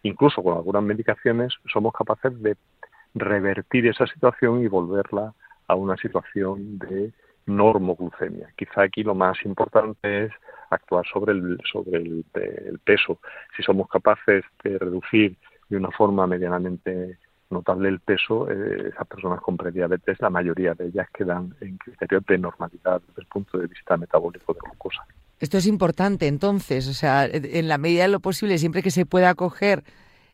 incluso 0.02 0.42
con 0.42 0.56
algunas 0.56 0.82
medicaciones, 0.82 1.54
somos 1.72 1.92
capaces 1.92 2.40
de 2.42 2.56
revertir 3.14 3.86
esa 3.86 4.06
situación 4.06 4.62
y 4.62 4.68
volverla 4.68 5.34
a 5.66 5.74
una 5.74 5.96
situación 5.96 6.78
de 6.78 7.12
normoglucemia. 7.46 8.52
Quizá 8.56 8.82
aquí 8.82 9.02
lo 9.02 9.14
más 9.14 9.36
importante 9.44 10.24
es 10.24 10.32
actuar 10.70 11.04
sobre 11.06 11.32
el, 11.32 11.58
sobre 11.70 11.98
el, 11.98 12.78
peso. 12.84 13.18
Si 13.56 13.62
somos 13.62 13.88
capaces 13.88 14.44
de 14.62 14.78
reducir 14.78 15.36
de 15.68 15.76
una 15.76 15.90
forma 15.90 16.26
medianamente 16.26 17.18
notable 17.50 17.88
el 17.88 18.00
peso, 18.00 18.50
eh, 18.50 18.90
esas 18.92 19.06
personas 19.06 19.40
con 19.40 19.56
prediabetes, 19.56 20.20
la 20.20 20.30
mayoría 20.30 20.74
de 20.74 20.86
ellas 20.86 21.08
quedan 21.12 21.54
en 21.60 21.78
criterios 21.78 22.24
de 22.26 22.38
normalidad 22.38 23.00
desde 23.06 23.22
el 23.22 23.26
punto 23.26 23.58
de 23.58 23.66
vista 23.66 23.96
metabólico 23.96 24.52
de 24.52 24.60
glucosa. 24.62 25.04
Esto 25.40 25.56
es 25.58 25.66
importante, 25.66 26.26
entonces, 26.26 26.88
o 26.88 26.92
sea, 26.92 27.26
en 27.26 27.68
la 27.68 27.78
medida 27.78 28.02
de 28.02 28.08
lo 28.08 28.20
posible, 28.20 28.58
siempre 28.58 28.82
que 28.82 28.90
se 28.90 29.06
pueda 29.06 29.30
acoger 29.30 29.84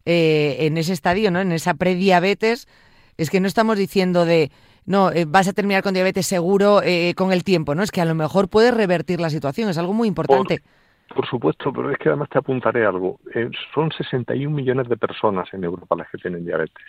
eh, 0.07 0.57
en 0.61 0.77
ese 0.79 0.93
estadio, 0.93 1.31
¿no? 1.31 1.41
En 1.41 1.53
esa 1.53 1.75
prediabetes, 1.75 2.69
es 3.17 3.31
que 3.31 3.41
no 3.41 3.47
estamos 3.47 3.79
diciendo 3.79 4.25
de 4.25 4.51
no, 4.87 5.11
eh, 5.11 5.25
vas 5.27 5.49
a 5.49 5.53
terminar 5.53 5.83
con 5.83 5.95
diabetes 5.95 6.27
seguro 6.27 6.83
eh, 6.83 7.15
con 7.17 7.33
el 7.33 7.45
tiempo, 7.45 7.75
¿no? 7.75 7.83
Es 7.83 7.91
que 7.91 8.01
a 8.01 8.05
lo 8.05 8.15
mejor 8.15 8.49
puedes 8.49 8.75
revertir 8.75 9.21
la 9.21 9.31
situación, 9.31 9.69
es 9.69 9.79
algo 9.79 9.93
muy 9.93 10.09
importante. 10.09 10.63
Por, 11.15 11.27
supuesto, 11.27 11.73
pero 11.73 11.91
es 11.91 11.99
que 11.99 12.09
además 12.09 12.29
te 12.31 12.39
apuntaré 12.39 12.85
algo. 12.85 13.21
Eh, 13.35 13.51
son 13.75 13.93
61 13.93 14.55
millones 14.55 14.89
de 14.89 14.97
personas 14.97 15.49
en 15.53 15.65
Europa 15.65 15.97
las 15.97 16.11
que 16.11 16.19
tienen 16.19 16.45
diabetes. 16.45 16.85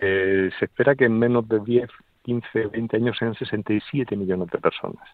se 0.00 0.64
espera 0.64 0.94
que 0.94 1.04
en 1.04 1.18
menos 1.18 1.48
de 1.48 1.60
10 1.60 1.88
15, 2.26 2.66
20 2.66 2.96
años 2.96 3.16
sean 3.16 3.36
67 3.36 4.16
millones 4.16 4.48
de 4.50 4.58
personas. 4.58 5.08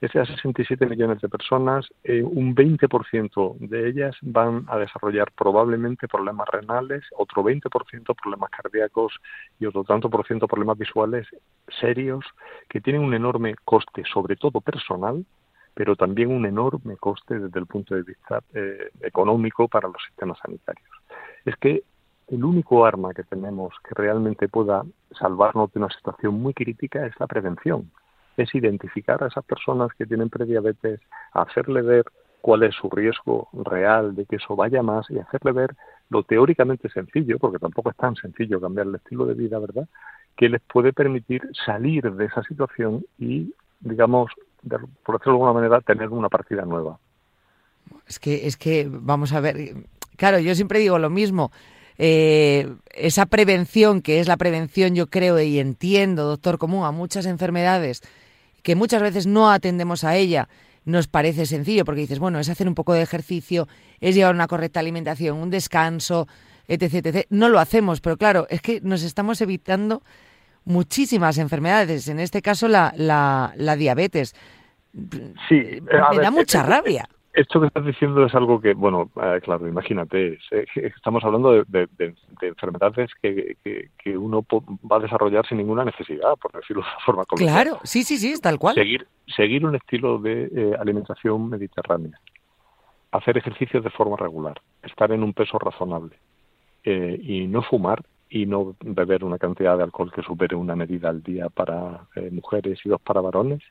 Esas 0.00 0.28
67 0.28 0.86
millones 0.86 1.20
de 1.20 1.28
personas, 1.28 1.88
eh, 2.04 2.22
un 2.22 2.54
20% 2.54 3.56
de 3.58 3.88
ellas 3.88 4.16
van 4.22 4.64
a 4.68 4.78
desarrollar 4.78 5.32
probablemente 5.32 6.06
problemas 6.06 6.48
renales, 6.48 7.02
otro 7.18 7.42
20% 7.42 8.14
problemas 8.14 8.50
cardíacos 8.50 9.12
y 9.58 9.66
otro 9.66 9.82
tanto 9.82 10.08
por 10.08 10.24
ciento 10.24 10.46
problemas 10.46 10.78
visuales 10.78 11.26
serios 11.80 12.24
que 12.68 12.80
tienen 12.80 13.02
un 13.02 13.14
enorme 13.14 13.56
coste, 13.64 14.04
sobre 14.12 14.36
todo 14.36 14.60
personal, 14.60 15.26
pero 15.74 15.96
también 15.96 16.30
un 16.30 16.46
enorme 16.46 16.96
coste 16.96 17.40
desde 17.40 17.58
el 17.58 17.66
punto 17.66 17.96
de 17.96 18.02
vista 18.04 18.40
eh, 18.54 18.90
económico 19.00 19.66
para 19.66 19.88
los 19.88 20.00
sistemas 20.06 20.38
sanitarios. 20.38 20.88
Es 21.44 21.56
que 21.56 21.82
el 22.32 22.44
único 22.44 22.86
arma 22.86 23.12
que 23.12 23.24
tenemos 23.24 23.74
que 23.86 23.94
realmente 23.94 24.48
pueda 24.48 24.84
salvarnos 25.18 25.70
de 25.72 25.80
una 25.80 25.90
situación 25.90 26.34
muy 26.34 26.54
crítica 26.54 27.04
es 27.06 27.12
la 27.20 27.26
prevención. 27.26 27.90
Es 28.38 28.54
identificar 28.54 29.22
a 29.22 29.26
esas 29.26 29.44
personas 29.44 29.90
que 29.98 30.06
tienen 30.06 30.30
prediabetes, 30.30 31.00
hacerle 31.32 31.82
ver 31.82 32.06
cuál 32.40 32.62
es 32.62 32.74
su 32.74 32.88
riesgo 32.88 33.48
real 33.52 34.14
de 34.14 34.24
que 34.24 34.36
eso 34.36 34.56
vaya 34.56 34.82
más 34.82 35.10
y 35.10 35.18
hacerle 35.18 35.52
ver 35.52 35.76
lo 36.08 36.22
teóricamente 36.22 36.88
sencillo, 36.88 37.38
porque 37.38 37.58
tampoco 37.58 37.90
es 37.90 37.96
tan 37.96 38.16
sencillo 38.16 38.60
cambiar 38.60 38.86
el 38.86 38.94
estilo 38.94 39.26
de 39.26 39.34
vida, 39.34 39.58
¿verdad? 39.58 39.86
Que 40.34 40.48
les 40.48 40.62
puede 40.62 40.94
permitir 40.94 41.42
salir 41.66 42.10
de 42.12 42.24
esa 42.24 42.42
situación 42.44 43.04
y, 43.18 43.54
digamos, 43.80 44.32
por 45.04 45.18
decirlo 45.18 45.34
de 45.34 45.44
alguna 45.44 45.52
manera, 45.52 45.80
tener 45.82 46.08
una 46.08 46.30
partida 46.30 46.64
nueva. 46.64 46.98
Es 48.06 48.18
que, 48.18 48.46
es 48.46 48.56
que, 48.56 48.88
vamos 48.90 49.34
a 49.34 49.40
ver, 49.40 49.56
claro, 50.16 50.38
yo 50.38 50.54
siempre 50.54 50.78
digo 50.78 50.98
lo 50.98 51.10
mismo. 51.10 51.52
Eh, 51.98 52.72
esa 52.94 53.26
prevención, 53.26 54.02
que 54.02 54.20
es 54.20 54.28
la 54.28 54.36
prevención, 54.36 54.94
yo 54.94 55.08
creo 55.08 55.40
y 55.40 55.58
entiendo, 55.58 56.26
doctor 56.26 56.58
común, 56.58 56.84
a 56.84 56.90
muchas 56.90 57.26
enfermedades, 57.26 58.02
que 58.62 58.74
muchas 58.74 59.02
veces 59.02 59.26
no 59.26 59.50
atendemos 59.50 60.04
a 60.04 60.16
ella, 60.16 60.48
nos 60.84 61.06
parece 61.06 61.46
sencillo, 61.46 61.84
porque 61.84 62.00
dices, 62.02 62.18
bueno, 62.18 62.38
es 62.40 62.48
hacer 62.48 62.68
un 62.68 62.74
poco 62.74 62.92
de 62.92 63.02
ejercicio, 63.02 63.68
es 64.00 64.14
llevar 64.14 64.34
una 64.34 64.46
correcta 64.48 64.80
alimentación, 64.80 65.38
un 65.38 65.50
descanso, 65.50 66.26
etc, 66.68 67.06
etc. 67.06 67.26
No 67.30 67.48
lo 67.48 67.58
hacemos, 67.58 68.00
pero 68.00 68.16
claro, 68.16 68.46
es 68.50 68.60
que 68.62 68.80
nos 68.82 69.02
estamos 69.02 69.40
evitando 69.40 70.02
muchísimas 70.64 71.38
enfermedades, 71.38 72.08
en 72.08 72.20
este 72.20 72.42
caso 72.42 72.68
la, 72.68 72.92
la, 72.96 73.52
la 73.56 73.76
diabetes. 73.76 74.34
Sí, 75.48 75.80
me 75.82 76.22
da 76.22 76.30
mucha 76.30 76.60
eh, 76.60 76.64
eh, 76.64 76.66
rabia 76.66 77.08
esto 77.32 77.60
que 77.60 77.66
estás 77.68 77.84
diciendo 77.84 78.24
es 78.26 78.34
algo 78.34 78.60
que, 78.60 78.74
bueno, 78.74 79.10
eh, 79.22 79.40
claro, 79.42 79.66
imagínate, 79.66 80.38
eh, 80.50 80.66
estamos 80.74 81.24
hablando 81.24 81.64
de, 81.64 81.88
enfermedades 82.42 83.10
que, 83.22 83.56
que, 83.62 84.18
uno 84.18 84.44
va 84.90 84.96
a 84.96 85.00
desarrollar 85.00 85.46
sin 85.46 85.58
ninguna 85.58 85.84
necesidad, 85.84 86.36
por 86.36 86.52
decirlo 86.52 86.82
de 86.82 86.88
forma 87.06 87.24
correcta. 87.24 87.52
Claro, 87.52 87.78
sí, 87.84 88.02
sí, 88.02 88.18
sí, 88.18 88.38
tal 88.40 88.58
cual. 88.58 88.74
Seguir, 88.74 89.06
seguir 89.26 89.64
un 89.64 89.74
estilo 89.76 90.18
de 90.18 90.50
eh, 90.54 90.76
alimentación 90.78 91.48
mediterránea, 91.48 92.18
hacer 93.12 93.38
ejercicios 93.38 93.82
de 93.82 93.90
forma 93.90 94.16
regular, 94.16 94.60
estar 94.82 95.10
en 95.12 95.22
un 95.22 95.32
peso 95.32 95.58
razonable 95.58 96.16
y 96.84 97.46
no 97.46 97.62
fumar 97.62 98.02
y 98.28 98.44
no 98.44 98.74
beber 98.80 99.22
una 99.22 99.38
cantidad 99.38 99.76
de 99.76 99.84
alcohol 99.84 100.10
que 100.12 100.22
supere 100.22 100.56
una 100.56 100.74
medida 100.74 101.10
al 101.10 101.22
día 101.22 101.48
para 101.48 102.08
mujeres 102.32 102.80
y 102.84 102.88
dos 102.88 103.00
para 103.00 103.20
varones 103.20 103.62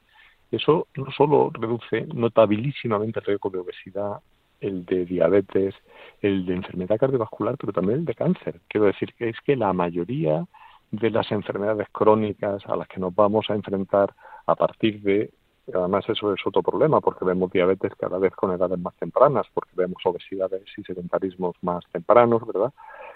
eso 0.51 0.87
no 0.95 1.11
solo 1.11 1.49
reduce 1.53 2.05
notabilísimamente 2.13 3.19
el 3.19 3.25
riesgo 3.25 3.49
de 3.49 3.59
obesidad, 3.59 4.19
el 4.59 4.85
de 4.85 5.05
diabetes, 5.05 5.75
el 6.21 6.45
de 6.45 6.55
enfermedad 6.55 6.99
cardiovascular, 6.99 7.57
pero 7.57 7.73
también 7.73 7.99
el 7.99 8.05
de 8.05 8.15
cáncer. 8.15 8.61
Quiero 8.67 8.87
decir 8.87 9.13
que 9.15 9.29
es 9.29 9.37
que 9.41 9.55
la 9.55 9.73
mayoría 9.73 10.45
de 10.91 11.09
las 11.09 11.31
enfermedades 11.31 11.87
crónicas 11.91 12.65
a 12.67 12.75
las 12.75 12.87
que 12.87 12.99
nos 12.99 13.15
vamos 13.15 13.49
a 13.49 13.55
enfrentar 13.55 14.13
a 14.45 14.55
partir 14.55 15.01
de 15.01 15.31
además 15.73 16.03
eso 16.09 16.33
es 16.33 16.41
otro 16.45 16.61
problema 16.61 16.99
porque 16.99 17.23
vemos 17.23 17.49
diabetes 17.51 17.93
cada 17.95 18.17
vez 18.17 18.35
con 18.35 18.51
edades 18.51 18.77
más 18.77 18.93
tempranas 18.95 19.45
porque 19.53 19.71
vemos 19.75 20.01
obesidades 20.03 20.63
y 20.75 20.83
sedentarismos 20.83 21.55
más 21.61 21.85
tempranos 21.93 22.45
verdad 22.45 22.73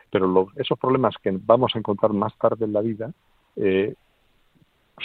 pero 0.09 0.47
esos 0.55 0.79
problemas 0.79 1.15
que 1.21 1.31
vamos 1.33 1.75
a 1.75 1.79
encontrar 1.79 2.13
más 2.13 2.37
tarde 2.37 2.63
en 2.63 2.71
la 2.71 2.81
vida 2.81 3.11
eh, 3.57 3.95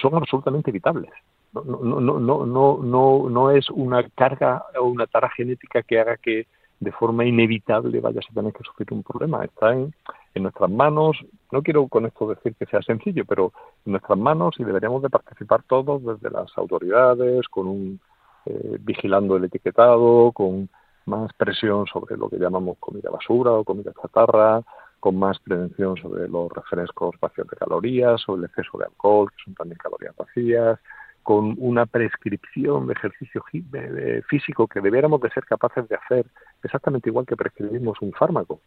son 0.00 0.14
absolutamente 0.14 0.70
evitables 0.70 1.10
no, 1.52 1.62
no, 1.62 2.00
no, 2.00 2.46
no, 2.46 2.78
no, 2.82 3.28
no 3.28 3.50
es 3.50 3.68
una 3.70 4.08
carga 4.10 4.64
o 4.78 4.84
una 4.84 5.06
tara 5.06 5.30
genética 5.30 5.82
que 5.82 5.98
haga 5.98 6.16
que 6.16 6.46
de 6.78 6.92
forma 6.92 7.24
inevitable 7.24 8.00
vayas 8.00 8.24
a 8.30 8.34
tener 8.34 8.52
que 8.52 8.64
sufrir 8.64 8.88
un 8.92 9.02
problema. 9.02 9.44
Está 9.44 9.72
en, 9.72 9.92
en 10.34 10.42
nuestras 10.42 10.70
manos, 10.70 11.16
no 11.52 11.62
quiero 11.62 11.86
con 11.88 12.06
esto 12.06 12.28
decir 12.28 12.54
que 12.54 12.66
sea 12.66 12.80
sencillo, 12.82 13.24
pero 13.26 13.52
en 13.84 13.92
nuestras 13.92 14.18
manos 14.18 14.54
y 14.58 14.64
deberíamos 14.64 15.02
de 15.02 15.10
participar 15.10 15.62
todos 15.64 16.02
desde 16.04 16.30
las 16.30 16.56
autoridades, 16.56 17.48
con 17.48 17.66
un 17.66 18.00
eh, 18.46 18.78
vigilando 18.80 19.36
el 19.36 19.44
etiquetado, 19.44 20.32
con 20.32 20.70
más 21.04 21.32
presión 21.34 21.86
sobre 21.86 22.16
lo 22.16 22.28
que 22.30 22.38
llamamos 22.38 22.78
comida 22.78 23.10
basura 23.10 23.52
o 23.52 23.64
comida 23.64 23.92
chatarra, 24.00 24.62
con 24.98 25.16
más 25.16 25.38
prevención 25.40 25.96
sobre 25.96 26.28
los 26.28 26.50
refrescos 26.52 27.16
vacíos 27.20 27.46
de 27.48 27.56
calorías, 27.56 28.26
o 28.28 28.36
el 28.36 28.44
exceso 28.44 28.78
de 28.78 28.84
alcohol, 28.84 29.30
que 29.30 29.44
son 29.44 29.54
también 29.54 29.78
calorías 29.78 30.16
vacías, 30.16 30.78
con 31.22 31.54
una 31.58 31.86
prescripción 31.86 32.86
de 32.86 32.94
ejercicio 32.94 33.44
físico 34.28 34.66
que 34.66 34.80
debiéramos 34.80 35.20
de 35.20 35.30
ser 35.30 35.44
capaces 35.44 35.88
de 35.88 35.96
hacer 35.96 36.26
exactamente 36.62 37.08
igual 37.08 37.26
que 37.26 37.36
prescribimos 37.36 38.00
un 38.00 38.12
fármaco. 38.12 38.60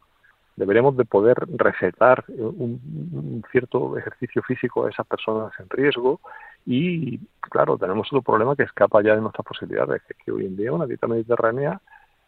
Deberíamos 0.55 0.95
de 0.95 1.05
poder 1.05 1.35
recetar 1.57 2.23
un, 2.27 3.43
cierto 3.51 3.97
ejercicio 3.97 4.43
físico 4.43 4.85
a 4.85 4.91
esas 4.91 5.07
personas 5.07 5.51
en 5.59 5.67
riesgo 5.69 6.19
y, 6.65 7.17
claro, 7.41 7.77
tenemos 7.77 8.07
otro 8.07 8.21
problema 8.21 8.55
que 8.55 8.63
escapa 8.63 9.01
ya 9.01 9.15
de 9.15 9.21
nuestras 9.21 9.45
posibilidades, 9.45 10.03
que 10.03 10.13
es 10.13 10.19
que 10.23 10.31
hoy 10.31 10.45
en 10.45 10.55
día 10.55 10.71
una 10.71 10.85
dieta 10.85 11.07
mediterránea 11.07 11.81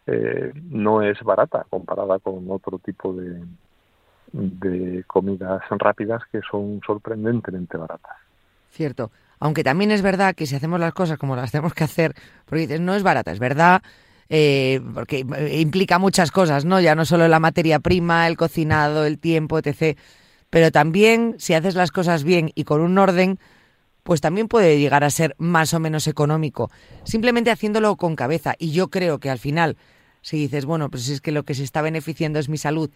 eh, 0.07 0.51
no 0.69 1.03
es 1.03 1.21
barata 1.23 1.65
comparada 1.69 2.17
con 2.17 2.49
otro 2.49 2.79
tipo 2.79 3.13
de, 3.13 3.43
de 4.33 5.03
comidas 5.05 5.61
rápidas 5.69 6.23
que 6.31 6.41
son 6.49 6.81
sorprendentemente 6.85 7.77
baratas. 7.77 8.24
Cierto. 8.75 9.11
Aunque 9.39 9.63
también 9.63 9.91
es 9.91 10.01
verdad 10.01 10.35
que 10.35 10.45
si 10.45 10.55
hacemos 10.55 10.81
las 10.81 10.93
cosas 10.93 11.17
como 11.17 11.35
las 11.35 11.51
tenemos 11.51 11.73
que 11.73 11.85
hacer, 11.85 12.13
porque 12.45 12.61
dices, 12.61 12.81
no 12.81 12.93
es 12.93 13.03
barata, 13.03 13.31
es 13.31 13.39
verdad, 13.39 13.81
eh, 14.27 14.81
porque 14.93 15.25
implica 15.53 15.97
muchas 15.97 16.31
cosas, 16.31 16.65
¿no? 16.65 16.81
Ya 16.81 16.93
no 16.93 17.05
solo 17.05 17.27
la 17.29 17.39
materia 17.39 17.79
prima, 17.79 18.27
el 18.27 18.35
cocinado, 18.35 19.05
el 19.05 19.17
tiempo, 19.17 19.59
etc. 19.59 19.97
Pero 20.49 20.71
también, 20.71 21.35
si 21.37 21.53
haces 21.53 21.75
las 21.75 21.91
cosas 21.91 22.25
bien 22.25 22.51
y 22.53 22.65
con 22.65 22.81
un 22.81 22.97
orden, 22.97 23.39
pues 24.03 24.19
también 24.19 24.49
puede 24.49 24.77
llegar 24.77 25.05
a 25.05 25.09
ser 25.09 25.35
más 25.37 25.73
o 25.73 25.79
menos 25.79 26.07
económico. 26.07 26.69
Simplemente 27.05 27.51
haciéndolo 27.51 27.95
con 27.95 28.17
cabeza. 28.17 28.55
Y 28.59 28.71
yo 28.71 28.89
creo 28.89 29.19
que 29.19 29.29
al 29.29 29.39
final, 29.39 29.77
si 30.21 30.37
dices, 30.37 30.65
bueno, 30.65 30.89
pues 30.89 31.07
es 31.07 31.21
que 31.21 31.31
lo 31.31 31.43
que 31.43 31.55
se 31.55 31.63
está 31.63 31.81
beneficiando 31.81 32.39
es 32.39 32.49
mi 32.49 32.57
salud, 32.57 32.91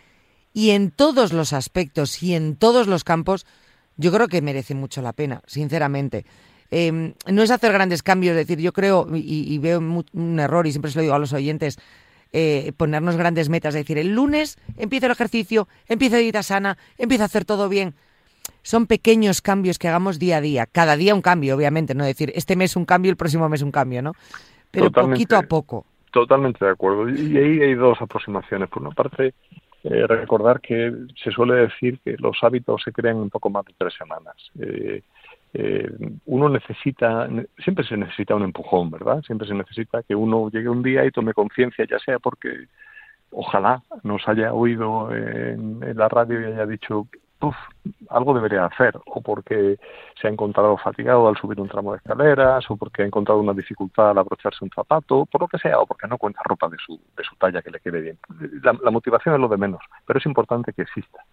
y 0.52 0.72
en 0.72 0.92
todos 0.92 1.32
los 1.32 1.54
aspectos 1.54 2.22
y 2.22 2.34
en 2.34 2.56
todos 2.56 2.88
los 2.88 3.04
campos, 3.04 3.46
yo 4.00 4.14
creo 4.14 4.30
que 4.30 4.42
merece 4.42 4.76
mucho 4.76 5.02
la 5.02 5.12
pena, 5.12 5.42
sinceramente. 5.46 6.26
Em, 6.72 7.14
no 7.28 7.44
es 7.44 7.52
hacer 7.52 7.74
grandes 7.74 8.02
cambios, 8.02 8.32
es 8.32 8.48
decir, 8.48 8.64
yo 8.64 8.72
creo 8.72 9.06
y, 9.14 9.58
veo 9.58 9.80
un 9.80 10.40
error, 10.40 10.66
y 10.66 10.72
siempre 10.72 10.90
se 10.90 11.00
lo 11.00 11.02
digo 11.02 11.16
a 11.16 11.20
los 11.20 11.34
oyentes, 11.34 11.78
eh, 12.32 12.72
ponernos 12.78 13.18
grandes 13.18 13.50
metas, 13.50 13.76
es 13.76 13.82
decir, 13.82 13.98
el 13.98 14.16
lunes 14.16 14.58
empiezo 14.78 15.08
el 15.08 15.12
ejercicio, 15.12 15.68
empiezo 15.88 16.16
dieta 16.16 16.44
sana, 16.44 16.78
empiezo 16.98 17.24
a 17.24 17.26
hacer 17.26 17.44
todo 17.44 17.68
bien. 17.68 17.94
Son 18.62 18.88
pequeños 18.88 19.42
cambios 19.42 19.78
que 19.78 19.90
hagamos 19.90 20.18
día 20.18 20.38
a 20.38 20.42
día, 20.42 20.66
cada 20.66 20.96
día 20.96 21.14
un 21.14 21.22
cambio, 21.22 21.56
obviamente, 21.58 21.94
no 21.94 22.06
decir 22.06 22.32
este 22.36 22.56
mes 22.56 22.78
un 22.78 22.86
cambio, 22.86 23.10
el 23.12 23.18
próximo 23.18 23.50
mes 23.50 23.64
un 23.64 23.72
cambio, 23.72 24.02
¿no? 24.02 24.14
Pero 24.72 24.92
poquito 24.92 25.36
a 25.36 25.42
poco. 25.42 25.86
Totalmente 26.12 26.64
de 26.64 26.72
acuerdo. 26.72 27.10
Y 27.10 27.38
ahí 27.38 27.62
hay 27.62 27.74
dos 27.74 28.02
aproximaciones. 28.02 28.70
Por 28.70 28.82
una 28.82 28.92
parte, 28.92 29.34
eh, 29.84 30.06
recordar 30.08 30.60
que 30.60 30.94
se 31.24 31.32
suele 31.32 31.56
decir 31.56 32.00
que 32.04 32.18
los 32.18 32.38
hábitos 32.42 32.82
se 32.84 32.92
crean 32.92 33.18
un 33.18 33.30
poco 33.30 33.50
más 33.50 33.66
de 33.66 33.74
tres 33.78 33.94
semanas. 33.94 34.36
Eh, 34.60 35.02
eh, 35.54 35.90
uno 36.26 36.50
necesita, 36.50 37.30
siempre 37.64 37.86
se 37.86 37.96
necesita 37.96 38.36
un 38.36 38.44
empujón, 38.44 38.92
¿verdad? 38.92 39.22
Siempre 39.24 39.48
se 39.48 39.54
necesita 39.54 40.04
que 40.04 40.16
uno 40.16 40.50
llegue 40.50 40.70
un 40.70 40.84
día 40.84 41.06
y 41.06 41.12
tome 41.12 41.34
conciencia, 41.34 41.86
ya 41.90 41.98
sea 42.00 42.20
porque 42.20 42.68
ojalá 43.32 43.82
nos 44.04 44.28
haya 44.28 44.54
oído 44.54 45.16
en, 45.16 45.80
la 45.96 46.10
radio 46.10 46.42
y 46.42 46.46
haya 46.46 46.66
dicho 46.66 47.08
Uf, 47.42 47.56
algo 48.10 48.34
debería 48.34 48.66
hacer, 48.66 49.00
o 49.06 49.22
porque 49.22 49.78
se 50.20 50.28
ha 50.28 50.32
encontrado 50.32 50.78
fatigado 50.78 51.28
al 51.28 51.38
subir 51.38 51.60
un 51.60 51.70
tramo 51.70 51.92
de 51.92 51.98
escaleras, 51.98 52.70
o 52.70 52.76
porque 52.76 53.04
ha 53.04 53.06
encontrado 53.06 53.40
una 53.40 53.54
dificultad 53.54 54.10
al 54.12 54.18
abrocharse 54.18 54.64
un 54.64 54.72
zapato, 54.72 55.26
por 55.26 55.42
lo 55.42 55.48
que 55.48 55.60
sea, 55.60 55.80
o 55.80 55.86
porque 55.86 56.08
no 56.08 56.18
cuenta 56.18 56.42
ropa 56.44 56.70
de 56.70 56.78
su, 56.78 57.00
de 57.16 57.24
su 57.24 57.36
talla 57.36 57.62
que 57.62 57.72
le 57.72 57.80
quede 57.80 58.02
bien. 58.02 58.18
La, 58.64 58.92
motivación 58.92 59.36
es 59.36 59.42
lo 59.42 59.48
de 59.48 59.58
menos, 59.58 59.82
pero 60.06 60.20
es 60.20 60.26
importante 60.26 60.74
que 60.74 60.82
exista. 60.82 61.24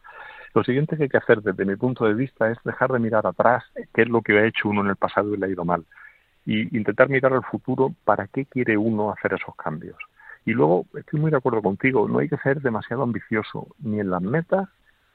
lo 0.54 0.62
siguiente 0.64 0.96
que 0.96 1.04
hay 1.04 1.08
que 1.08 1.18
hacer 1.18 1.42
desde 1.42 1.64
mi 1.64 1.76
punto 1.76 2.04
de 2.04 2.14
vista 2.14 2.50
es 2.50 2.58
dejar 2.64 2.92
de 2.92 2.98
mirar 2.98 3.26
atrás 3.26 3.64
qué 3.94 4.02
es 4.02 4.08
lo 4.08 4.22
que 4.22 4.38
ha 4.38 4.46
hecho 4.46 4.68
uno 4.68 4.82
en 4.82 4.88
el 4.88 4.96
pasado 4.96 5.34
y 5.34 5.38
le 5.38 5.46
ha 5.46 5.50
ido 5.50 5.64
mal. 5.64 5.84
Y 6.44 6.76
intentar 6.76 7.08
mirar 7.08 7.32
al 7.32 7.42
futuro 7.42 7.92
para 8.04 8.28
qué 8.28 8.44
quiere 8.44 8.76
uno 8.76 9.10
hacer 9.10 9.34
esos 9.34 9.54
cambios. 9.56 9.96
Y 10.44 10.52
luego, 10.52 10.86
estoy 10.94 11.18
muy 11.18 11.32
de 11.32 11.38
acuerdo 11.38 11.60
contigo, 11.60 12.06
no 12.08 12.20
hay 12.20 12.28
que 12.28 12.36
ser 12.36 12.60
demasiado 12.60 13.02
ambicioso 13.02 13.66
ni 13.80 13.98
en 13.98 14.10
las 14.10 14.22
metas 14.22 14.68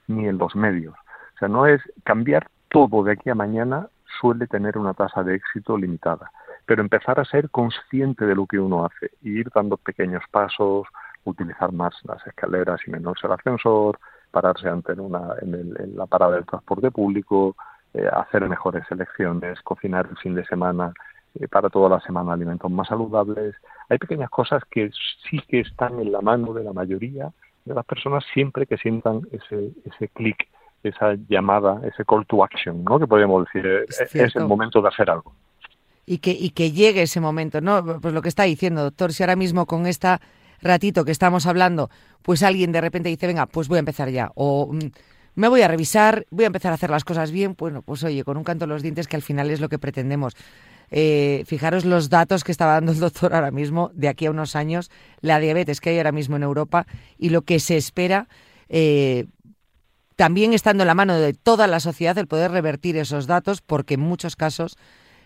ni 0.06 0.26
en 0.28 0.36
los 0.36 0.54
medios. 0.54 0.94
Sea, 1.42 1.48
no 1.48 1.66
es 1.66 1.82
cambiar 2.04 2.46
todo 2.68 3.02
de 3.02 3.14
aquí 3.14 3.28
a 3.28 3.34
mañana 3.34 3.88
suele 4.20 4.46
tener 4.46 4.78
una 4.78 4.94
tasa 4.94 5.24
de 5.24 5.34
éxito 5.34 5.76
limitada, 5.76 6.30
pero 6.66 6.82
empezar 6.82 7.18
a 7.18 7.24
ser 7.24 7.50
consciente 7.50 8.24
de 8.26 8.36
lo 8.36 8.46
que 8.46 8.60
uno 8.60 8.84
hace, 8.84 9.10
ir 9.22 9.50
dando 9.52 9.76
pequeños 9.76 10.22
pasos, 10.30 10.86
utilizar 11.24 11.72
más 11.72 11.94
las 12.04 12.24
escaleras 12.28 12.80
y 12.86 12.92
menos 12.92 13.18
el 13.24 13.32
ascensor, 13.32 13.98
pararse 14.30 14.68
ante 14.68 14.92
una, 14.92 15.34
en, 15.40 15.96
la 15.96 16.06
parada 16.06 16.36
del 16.36 16.46
transporte 16.46 16.92
público, 16.92 17.56
eh, 17.92 18.06
hacer 18.12 18.48
mejores 18.48 18.84
elecciones, 18.92 19.60
cocinar 19.62 20.06
el 20.08 20.18
fin 20.18 20.36
de 20.36 20.44
semana 20.44 20.92
eh, 21.40 21.48
para 21.48 21.70
toda 21.70 21.88
la 21.88 22.00
semana 22.02 22.34
alimentos 22.34 22.70
más 22.70 22.86
saludables. 22.86 23.56
Hay 23.88 23.98
pequeñas 23.98 24.30
cosas 24.30 24.62
que 24.70 24.92
sí 25.28 25.40
que 25.48 25.58
están 25.58 25.98
en 25.98 26.12
la 26.12 26.20
mano 26.20 26.52
de 26.52 26.62
la 26.62 26.72
mayoría 26.72 27.32
de 27.64 27.74
las 27.74 27.84
personas 27.84 28.24
siempre 28.32 28.64
que 28.64 28.76
sientan 28.76 29.22
ese, 29.32 29.72
ese 29.84 30.06
clic, 30.06 30.48
esa 30.82 31.14
llamada, 31.28 31.80
ese 31.86 32.04
call 32.04 32.26
to 32.26 32.42
action, 32.44 32.84
¿no? 32.84 32.98
Que 32.98 33.06
podríamos 33.06 33.44
decir, 33.46 33.66
eh, 33.66 33.84
es, 33.88 34.36
el 34.36 34.46
momento 34.46 34.80
de 34.80 34.88
hacer 34.88 35.10
algo. 35.10 35.34
Y 36.04 36.18
que, 36.18 36.32
y 36.32 36.50
que 36.50 36.72
llegue 36.72 37.02
ese 37.02 37.20
momento, 37.20 37.60
¿no? 37.60 38.00
Pues 38.00 38.12
lo 38.12 38.22
que 38.22 38.28
está 38.28 38.42
diciendo, 38.44 38.82
doctor, 38.82 39.12
si 39.12 39.22
ahora 39.22 39.36
mismo 39.36 39.66
con 39.66 39.86
esta 39.86 40.20
ratito 40.62 41.04
que 41.04 41.12
estamos 41.12 41.46
hablando, 41.46 41.90
pues 42.22 42.42
alguien 42.42 42.72
de 42.72 42.80
repente 42.80 43.08
dice, 43.08 43.26
venga, 43.26 43.46
pues 43.46 43.68
voy 43.68 43.76
a 43.76 43.80
empezar 43.80 44.08
ya. 44.10 44.30
O 44.34 44.72
mm, 44.72 44.90
me 45.34 45.48
voy 45.48 45.62
a 45.62 45.68
revisar, 45.68 46.26
voy 46.30 46.44
a 46.44 46.46
empezar 46.46 46.72
a 46.72 46.74
hacer 46.74 46.90
las 46.90 47.04
cosas 47.04 47.30
bien. 47.30 47.54
Bueno, 47.58 47.82
pues 47.82 48.04
oye, 48.04 48.24
con 48.24 48.36
un 48.36 48.44
canto 48.44 48.64
en 48.64 48.70
los 48.70 48.82
dientes 48.82 49.08
que 49.08 49.16
al 49.16 49.22
final 49.22 49.50
es 49.50 49.60
lo 49.60 49.68
que 49.68 49.78
pretendemos. 49.78 50.34
Eh, 50.90 51.44
fijaros 51.46 51.84
los 51.84 52.10
datos 52.10 52.44
que 52.44 52.52
estaba 52.52 52.74
dando 52.74 52.92
el 52.92 53.00
doctor 53.00 53.34
ahora 53.34 53.50
mismo, 53.50 53.90
de 53.94 54.08
aquí 54.08 54.26
a 54.26 54.30
unos 54.30 54.54
años, 54.56 54.90
la 55.20 55.40
diabetes 55.40 55.80
que 55.80 55.90
hay 55.90 55.96
ahora 55.96 56.12
mismo 56.12 56.36
en 56.36 56.42
Europa 56.42 56.86
y 57.18 57.30
lo 57.30 57.42
que 57.42 57.60
se 57.60 57.76
espera, 57.78 58.28
eh, 58.68 59.26
también 60.16 60.52
estando 60.52 60.82
en 60.82 60.88
la 60.88 60.94
mano 60.94 61.16
de 61.18 61.32
toda 61.34 61.66
la 61.66 61.80
sociedad, 61.80 62.16
el 62.18 62.26
poder 62.26 62.50
revertir 62.50 62.96
esos 62.96 63.26
datos, 63.26 63.60
porque 63.60 63.94
en 63.94 64.00
muchos 64.00 64.36
casos 64.36 64.76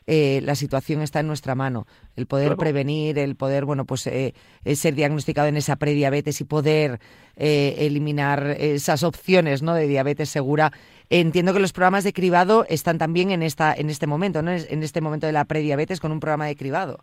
eh, 0.06 0.40
la 0.44 0.54
situación 0.54 1.02
está 1.02 1.20
en 1.20 1.26
nuestra 1.26 1.54
mano. 1.54 1.86
El 2.14 2.26
poder 2.26 2.56
prevenir, 2.56 3.18
el 3.18 3.34
poder, 3.34 3.64
bueno, 3.64 3.84
pues 3.84 4.06
eh, 4.06 4.34
eh, 4.64 4.76
ser 4.76 4.94
diagnosticado 4.94 5.48
en 5.48 5.56
esa 5.56 5.76
prediabetes 5.76 6.40
y 6.40 6.44
poder 6.44 7.00
eliminar 7.38 8.56
esas 8.58 9.02
opciones, 9.02 9.62
¿no? 9.62 9.74
De 9.74 9.86
diabetes 9.86 10.30
segura. 10.30 10.72
Entiendo 11.10 11.52
que 11.52 11.60
los 11.60 11.74
programas 11.74 12.02
de 12.02 12.14
cribado 12.14 12.64
están 12.70 12.96
también 12.96 13.30
en 13.30 13.42
esta, 13.42 13.74
en 13.74 13.90
este 13.90 14.06
momento, 14.06 14.40
¿no? 14.40 14.52
En 14.52 14.82
este 14.82 15.02
momento 15.02 15.26
de 15.26 15.34
la 15.34 15.44
prediabetes 15.44 16.00
con 16.00 16.12
un 16.12 16.20
programa 16.20 16.46
de 16.46 16.56
cribado. 16.56 17.00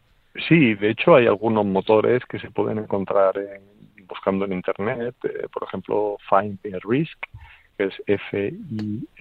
Sí, 0.48 0.74
de 0.74 0.90
hecho 0.90 1.16
hay 1.16 1.28
algunos 1.28 1.68
motores 1.68 2.24
que 2.28 2.40
se 2.40 2.50
pueden 2.50 2.80
encontrar 2.80 3.34
buscando 4.08 4.46
en 4.46 4.54
internet, 4.54 5.16
por 5.54 5.64
ejemplo, 5.64 6.18
Find 6.28 6.60
the 6.62 6.80
Risk, 6.84 7.18
que 7.78 7.86
es 7.86 7.94
F-I-N-D-R-I-S-K, 8.06 9.12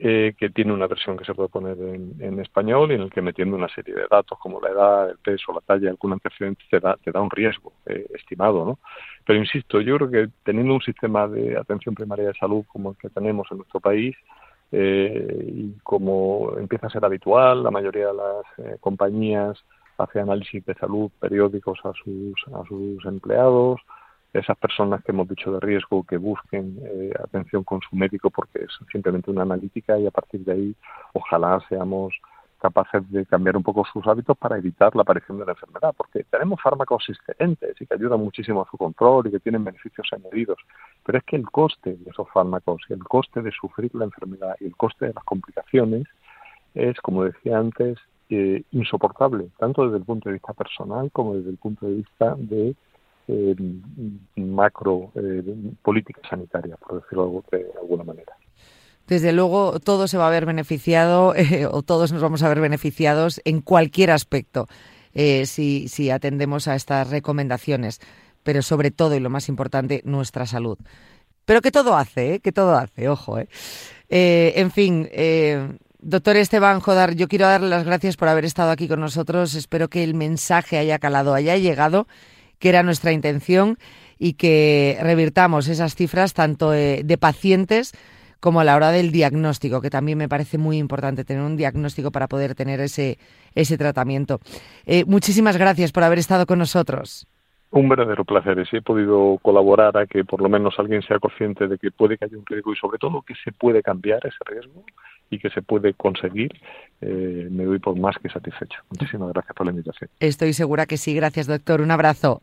eh, 0.00 0.34
que 0.36 0.50
tiene 0.50 0.72
una 0.72 0.88
versión 0.88 1.16
que 1.16 1.24
se 1.24 1.34
puede 1.34 1.48
poner 1.48 1.78
en, 1.78 2.40
español 2.40 2.90
y 2.90 2.94
en 2.96 3.02
el 3.02 3.10
que 3.12 3.22
metiendo 3.22 3.56
una 3.56 3.68
serie 3.68 3.94
de 3.94 4.06
datos 4.10 4.36
como 4.40 4.60
la 4.60 4.70
edad, 4.70 5.10
el 5.10 5.18
peso, 5.18 5.52
la 5.52 5.60
talla, 5.60 5.88
algún 5.88 6.14
antecedente 6.14 6.64
te 6.68 6.80
da, 6.80 6.96
te 6.96 7.12
da 7.12 7.20
un 7.20 7.30
riesgo 7.30 7.72
eh, 7.86 8.06
estimado, 8.12 8.64
¿no? 8.64 8.80
Pero 9.24 9.38
insisto, 9.38 9.80
yo 9.80 9.96
creo 9.96 10.10
que 10.10 10.28
teniendo 10.42 10.74
un 10.74 10.80
sistema 10.80 11.28
de 11.28 11.56
atención 11.56 11.94
primaria 11.94 12.26
de 12.26 12.34
salud 12.34 12.64
como 12.66 12.90
el 12.90 12.96
que 12.96 13.08
tenemos 13.08 13.46
en 13.52 13.58
nuestro 13.58 13.78
país, 13.78 14.16
eh, 14.72 15.44
y 15.46 15.74
como 15.84 16.54
empieza 16.58 16.88
a 16.88 16.90
ser 16.90 17.04
habitual, 17.04 17.62
la 17.62 17.70
mayoría 17.70 18.08
de 18.08 18.14
las 18.14 18.80
compañías 18.80 19.64
hace 19.98 20.20
análisis 20.20 20.64
de 20.64 20.74
salud 20.74 21.10
periódicos 21.20 21.78
a 21.84 21.92
sus, 21.92 22.34
a 22.54 22.64
sus 22.66 23.04
empleados, 23.04 23.80
esas 24.32 24.58
personas 24.58 25.02
que 25.04 25.12
hemos 25.12 25.28
dicho 25.28 25.52
de 25.52 25.60
riesgo 25.60 26.02
que 26.04 26.16
busquen 26.16 26.76
eh, 26.82 27.12
atención 27.22 27.62
con 27.62 27.80
su 27.88 27.94
médico 27.94 28.30
porque 28.30 28.64
es 28.64 28.70
simplemente 28.90 29.30
una 29.30 29.42
analítica 29.42 29.96
y 29.98 30.06
a 30.06 30.10
partir 30.10 30.44
de 30.44 30.52
ahí 30.52 30.76
ojalá 31.12 31.60
seamos 31.68 32.12
capaces 32.64 33.08
de 33.12 33.26
cambiar 33.26 33.56
un 33.58 33.62
poco 33.62 33.84
sus 33.92 34.06
hábitos 34.06 34.38
para 34.38 34.56
evitar 34.56 34.96
la 34.96 35.02
aparición 35.02 35.38
de 35.38 35.44
la 35.44 35.52
enfermedad, 35.52 35.94
porque 35.94 36.24
tenemos 36.24 36.60
fármacos 36.62 37.04
existentes 37.08 37.78
y 37.78 37.86
que 37.86 37.94
ayudan 37.94 38.20
muchísimo 38.20 38.62
a 38.62 38.70
su 38.70 38.78
control 38.78 39.26
y 39.26 39.32
que 39.32 39.40
tienen 39.40 39.64
beneficios 39.64 40.08
añadidos, 40.12 40.56
pero 41.04 41.18
es 41.18 41.24
que 41.24 41.36
el 41.36 41.44
coste 41.50 41.94
de 41.94 42.10
esos 42.10 42.26
fármacos 42.30 42.82
y 42.88 42.94
el 42.94 43.04
coste 43.04 43.42
de 43.42 43.52
sufrir 43.52 43.94
la 43.94 44.06
enfermedad 44.06 44.56
y 44.60 44.64
el 44.64 44.76
coste 44.76 45.06
de 45.06 45.12
las 45.12 45.24
complicaciones 45.24 46.04
es, 46.74 46.98
como 47.02 47.24
decía 47.24 47.58
antes, 47.58 47.98
eh, 48.30 48.62
insoportable, 48.72 49.48
tanto 49.58 49.84
desde 49.84 49.98
el 49.98 50.04
punto 50.04 50.30
de 50.30 50.34
vista 50.34 50.54
personal 50.54 51.10
como 51.12 51.34
desde 51.34 51.50
el 51.50 51.58
punto 51.58 51.86
de 51.86 51.96
vista 51.96 52.34
de 52.38 52.74
eh, 53.28 53.56
macro 54.36 55.12
eh, 55.14 55.42
política 55.82 56.22
sanitaria, 56.30 56.78
por 56.78 57.02
decirlo 57.02 57.44
de 57.52 57.66
alguna 57.78 58.04
manera. 58.04 58.32
Desde 59.06 59.34
luego, 59.34 59.78
todo 59.78 60.08
se 60.08 60.16
va 60.16 60.26
a 60.28 60.30
ver 60.30 60.46
beneficiado 60.46 61.34
o 61.70 61.82
todos 61.82 62.12
nos 62.12 62.22
vamos 62.22 62.42
a 62.42 62.48
ver 62.48 62.60
beneficiados 62.60 63.42
en 63.44 63.60
cualquier 63.60 64.10
aspecto 64.10 64.68
si, 65.12 65.86
si 65.88 66.10
atendemos 66.10 66.66
a 66.66 66.74
estas 66.74 67.10
recomendaciones, 67.10 68.00
pero 68.42 68.62
sobre 68.62 68.90
todo 68.90 69.14
y 69.14 69.20
lo 69.20 69.28
más 69.28 69.50
importante, 69.50 70.00
nuestra 70.06 70.46
salud. 70.46 70.78
Pero 71.44 71.60
que 71.60 71.70
todo 71.70 71.94
hace, 71.94 72.40
que 72.40 72.52
todo 72.52 72.74
hace, 72.74 73.08
ojo. 73.10 73.36
en 74.08 74.70
fin, 74.70 75.08
Doctor 76.06 76.36
Esteban 76.36 76.80
Jodar, 76.80 77.14
yo 77.14 77.28
quiero 77.28 77.46
darle 77.46 77.70
las 77.70 77.86
gracias 77.86 78.18
por 78.18 78.28
haber 78.28 78.44
estado 78.44 78.70
aquí 78.70 78.88
con 78.88 79.00
nosotros. 79.00 79.54
Espero 79.54 79.88
que 79.88 80.04
el 80.04 80.12
mensaje 80.12 80.76
haya 80.76 80.98
calado, 80.98 81.32
haya 81.32 81.56
llegado, 81.56 82.06
que 82.58 82.68
era 82.68 82.82
nuestra 82.82 83.12
intención, 83.12 83.78
y 84.18 84.34
que 84.34 84.98
revirtamos 85.00 85.66
esas 85.66 85.94
cifras 85.94 86.34
tanto 86.34 86.74
eh, 86.74 87.00
de 87.06 87.16
pacientes 87.16 87.92
como 88.38 88.60
a 88.60 88.64
la 88.64 88.76
hora 88.76 88.90
del 88.90 89.12
diagnóstico, 89.12 89.80
que 89.80 89.88
también 89.88 90.18
me 90.18 90.28
parece 90.28 90.58
muy 90.58 90.76
importante 90.76 91.24
tener 91.24 91.42
un 91.42 91.56
diagnóstico 91.56 92.12
para 92.12 92.28
poder 92.28 92.54
tener 92.54 92.80
ese, 92.80 93.16
ese 93.54 93.78
tratamiento. 93.78 94.40
Eh, 94.84 95.06
muchísimas 95.06 95.56
gracias 95.56 95.90
por 95.90 96.02
haber 96.02 96.18
estado 96.18 96.44
con 96.44 96.58
nosotros. 96.58 97.26
Un 97.74 97.88
verdadero 97.88 98.24
placer. 98.24 98.66
Si 98.68 98.76
he 98.76 98.82
podido 98.82 99.38
colaborar 99.42 99.96
a 99.96 100.06
que 100.06 100.24
por 100.24 100.40
lo 100.40 100.48
menos 100.48 100.74
alguien 100.78 101.02
sea 101.02 101.18
consciente 101.18 101.68
de 101.68 101.78
que 101.78 101.90
puede 101.90 102.16
que 102.16 102.24
haya 102.24 102.36
un 102.36 102.46
riesgo 102.46 102.72
y 102.72 102.76
sobre 102.76 102.98
todo 102.98 103.22
que 103.22 103.34
se 103.42 103.52
puede 103.52 103.82
cambiar 103.82 104.24
ese 104.26 104.38
riesgo, 104.46 104.84
y 105.30 105.38
que 105.38 105.50
se 105.50 105.62
puede 105.62 105.94
conseguir, 105.94 106.52
eh, 107.00 107.48
me 107.50 107.64
doy 107.64 107.78
por 107.78 107.98
más 107.98 108.16
que 108.18 108.28
satisfecho. 108.28 108.80
Muchísimas 108.90 109.32
gracias 109.32 109.54
por 109.54 109.66
la 109.66 109.72
invitación. 109.72 110.10
Estoy 110.20 110.52
segura 110.52 110.86
que 110.86 110.96
sí. 110.96 111.14
Gracias, 111.14 111.46
doctor. 111.46 111.80
Un 111.80 111.90
abrazo. 111.90 112.40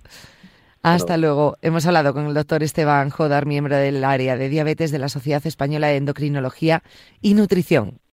Hasta 0.84 1.18
luego. 1.18 1.58
Hemos 1.62 1.86
hablado 1.86 2.14
con 2.14 2.26
el 2.26 2.34
doctor 2.34 2.64
Esteban 2.64 3.12
Jodar, 3.12 3.46
miembro 3.46 3.76
del 3.76 4.04
área 4.04 4.36
de 4.36 4.50
diabetes 4.50 4.92
de 4.92 5.00
la 5.00 5.10
Sociedad 5.10 5.46
Española 5.46 5.88
de 5.88 5.98
Endocrinología 5.98 6.82
y 7.22 7.36
Nutrición. 7.36 8.02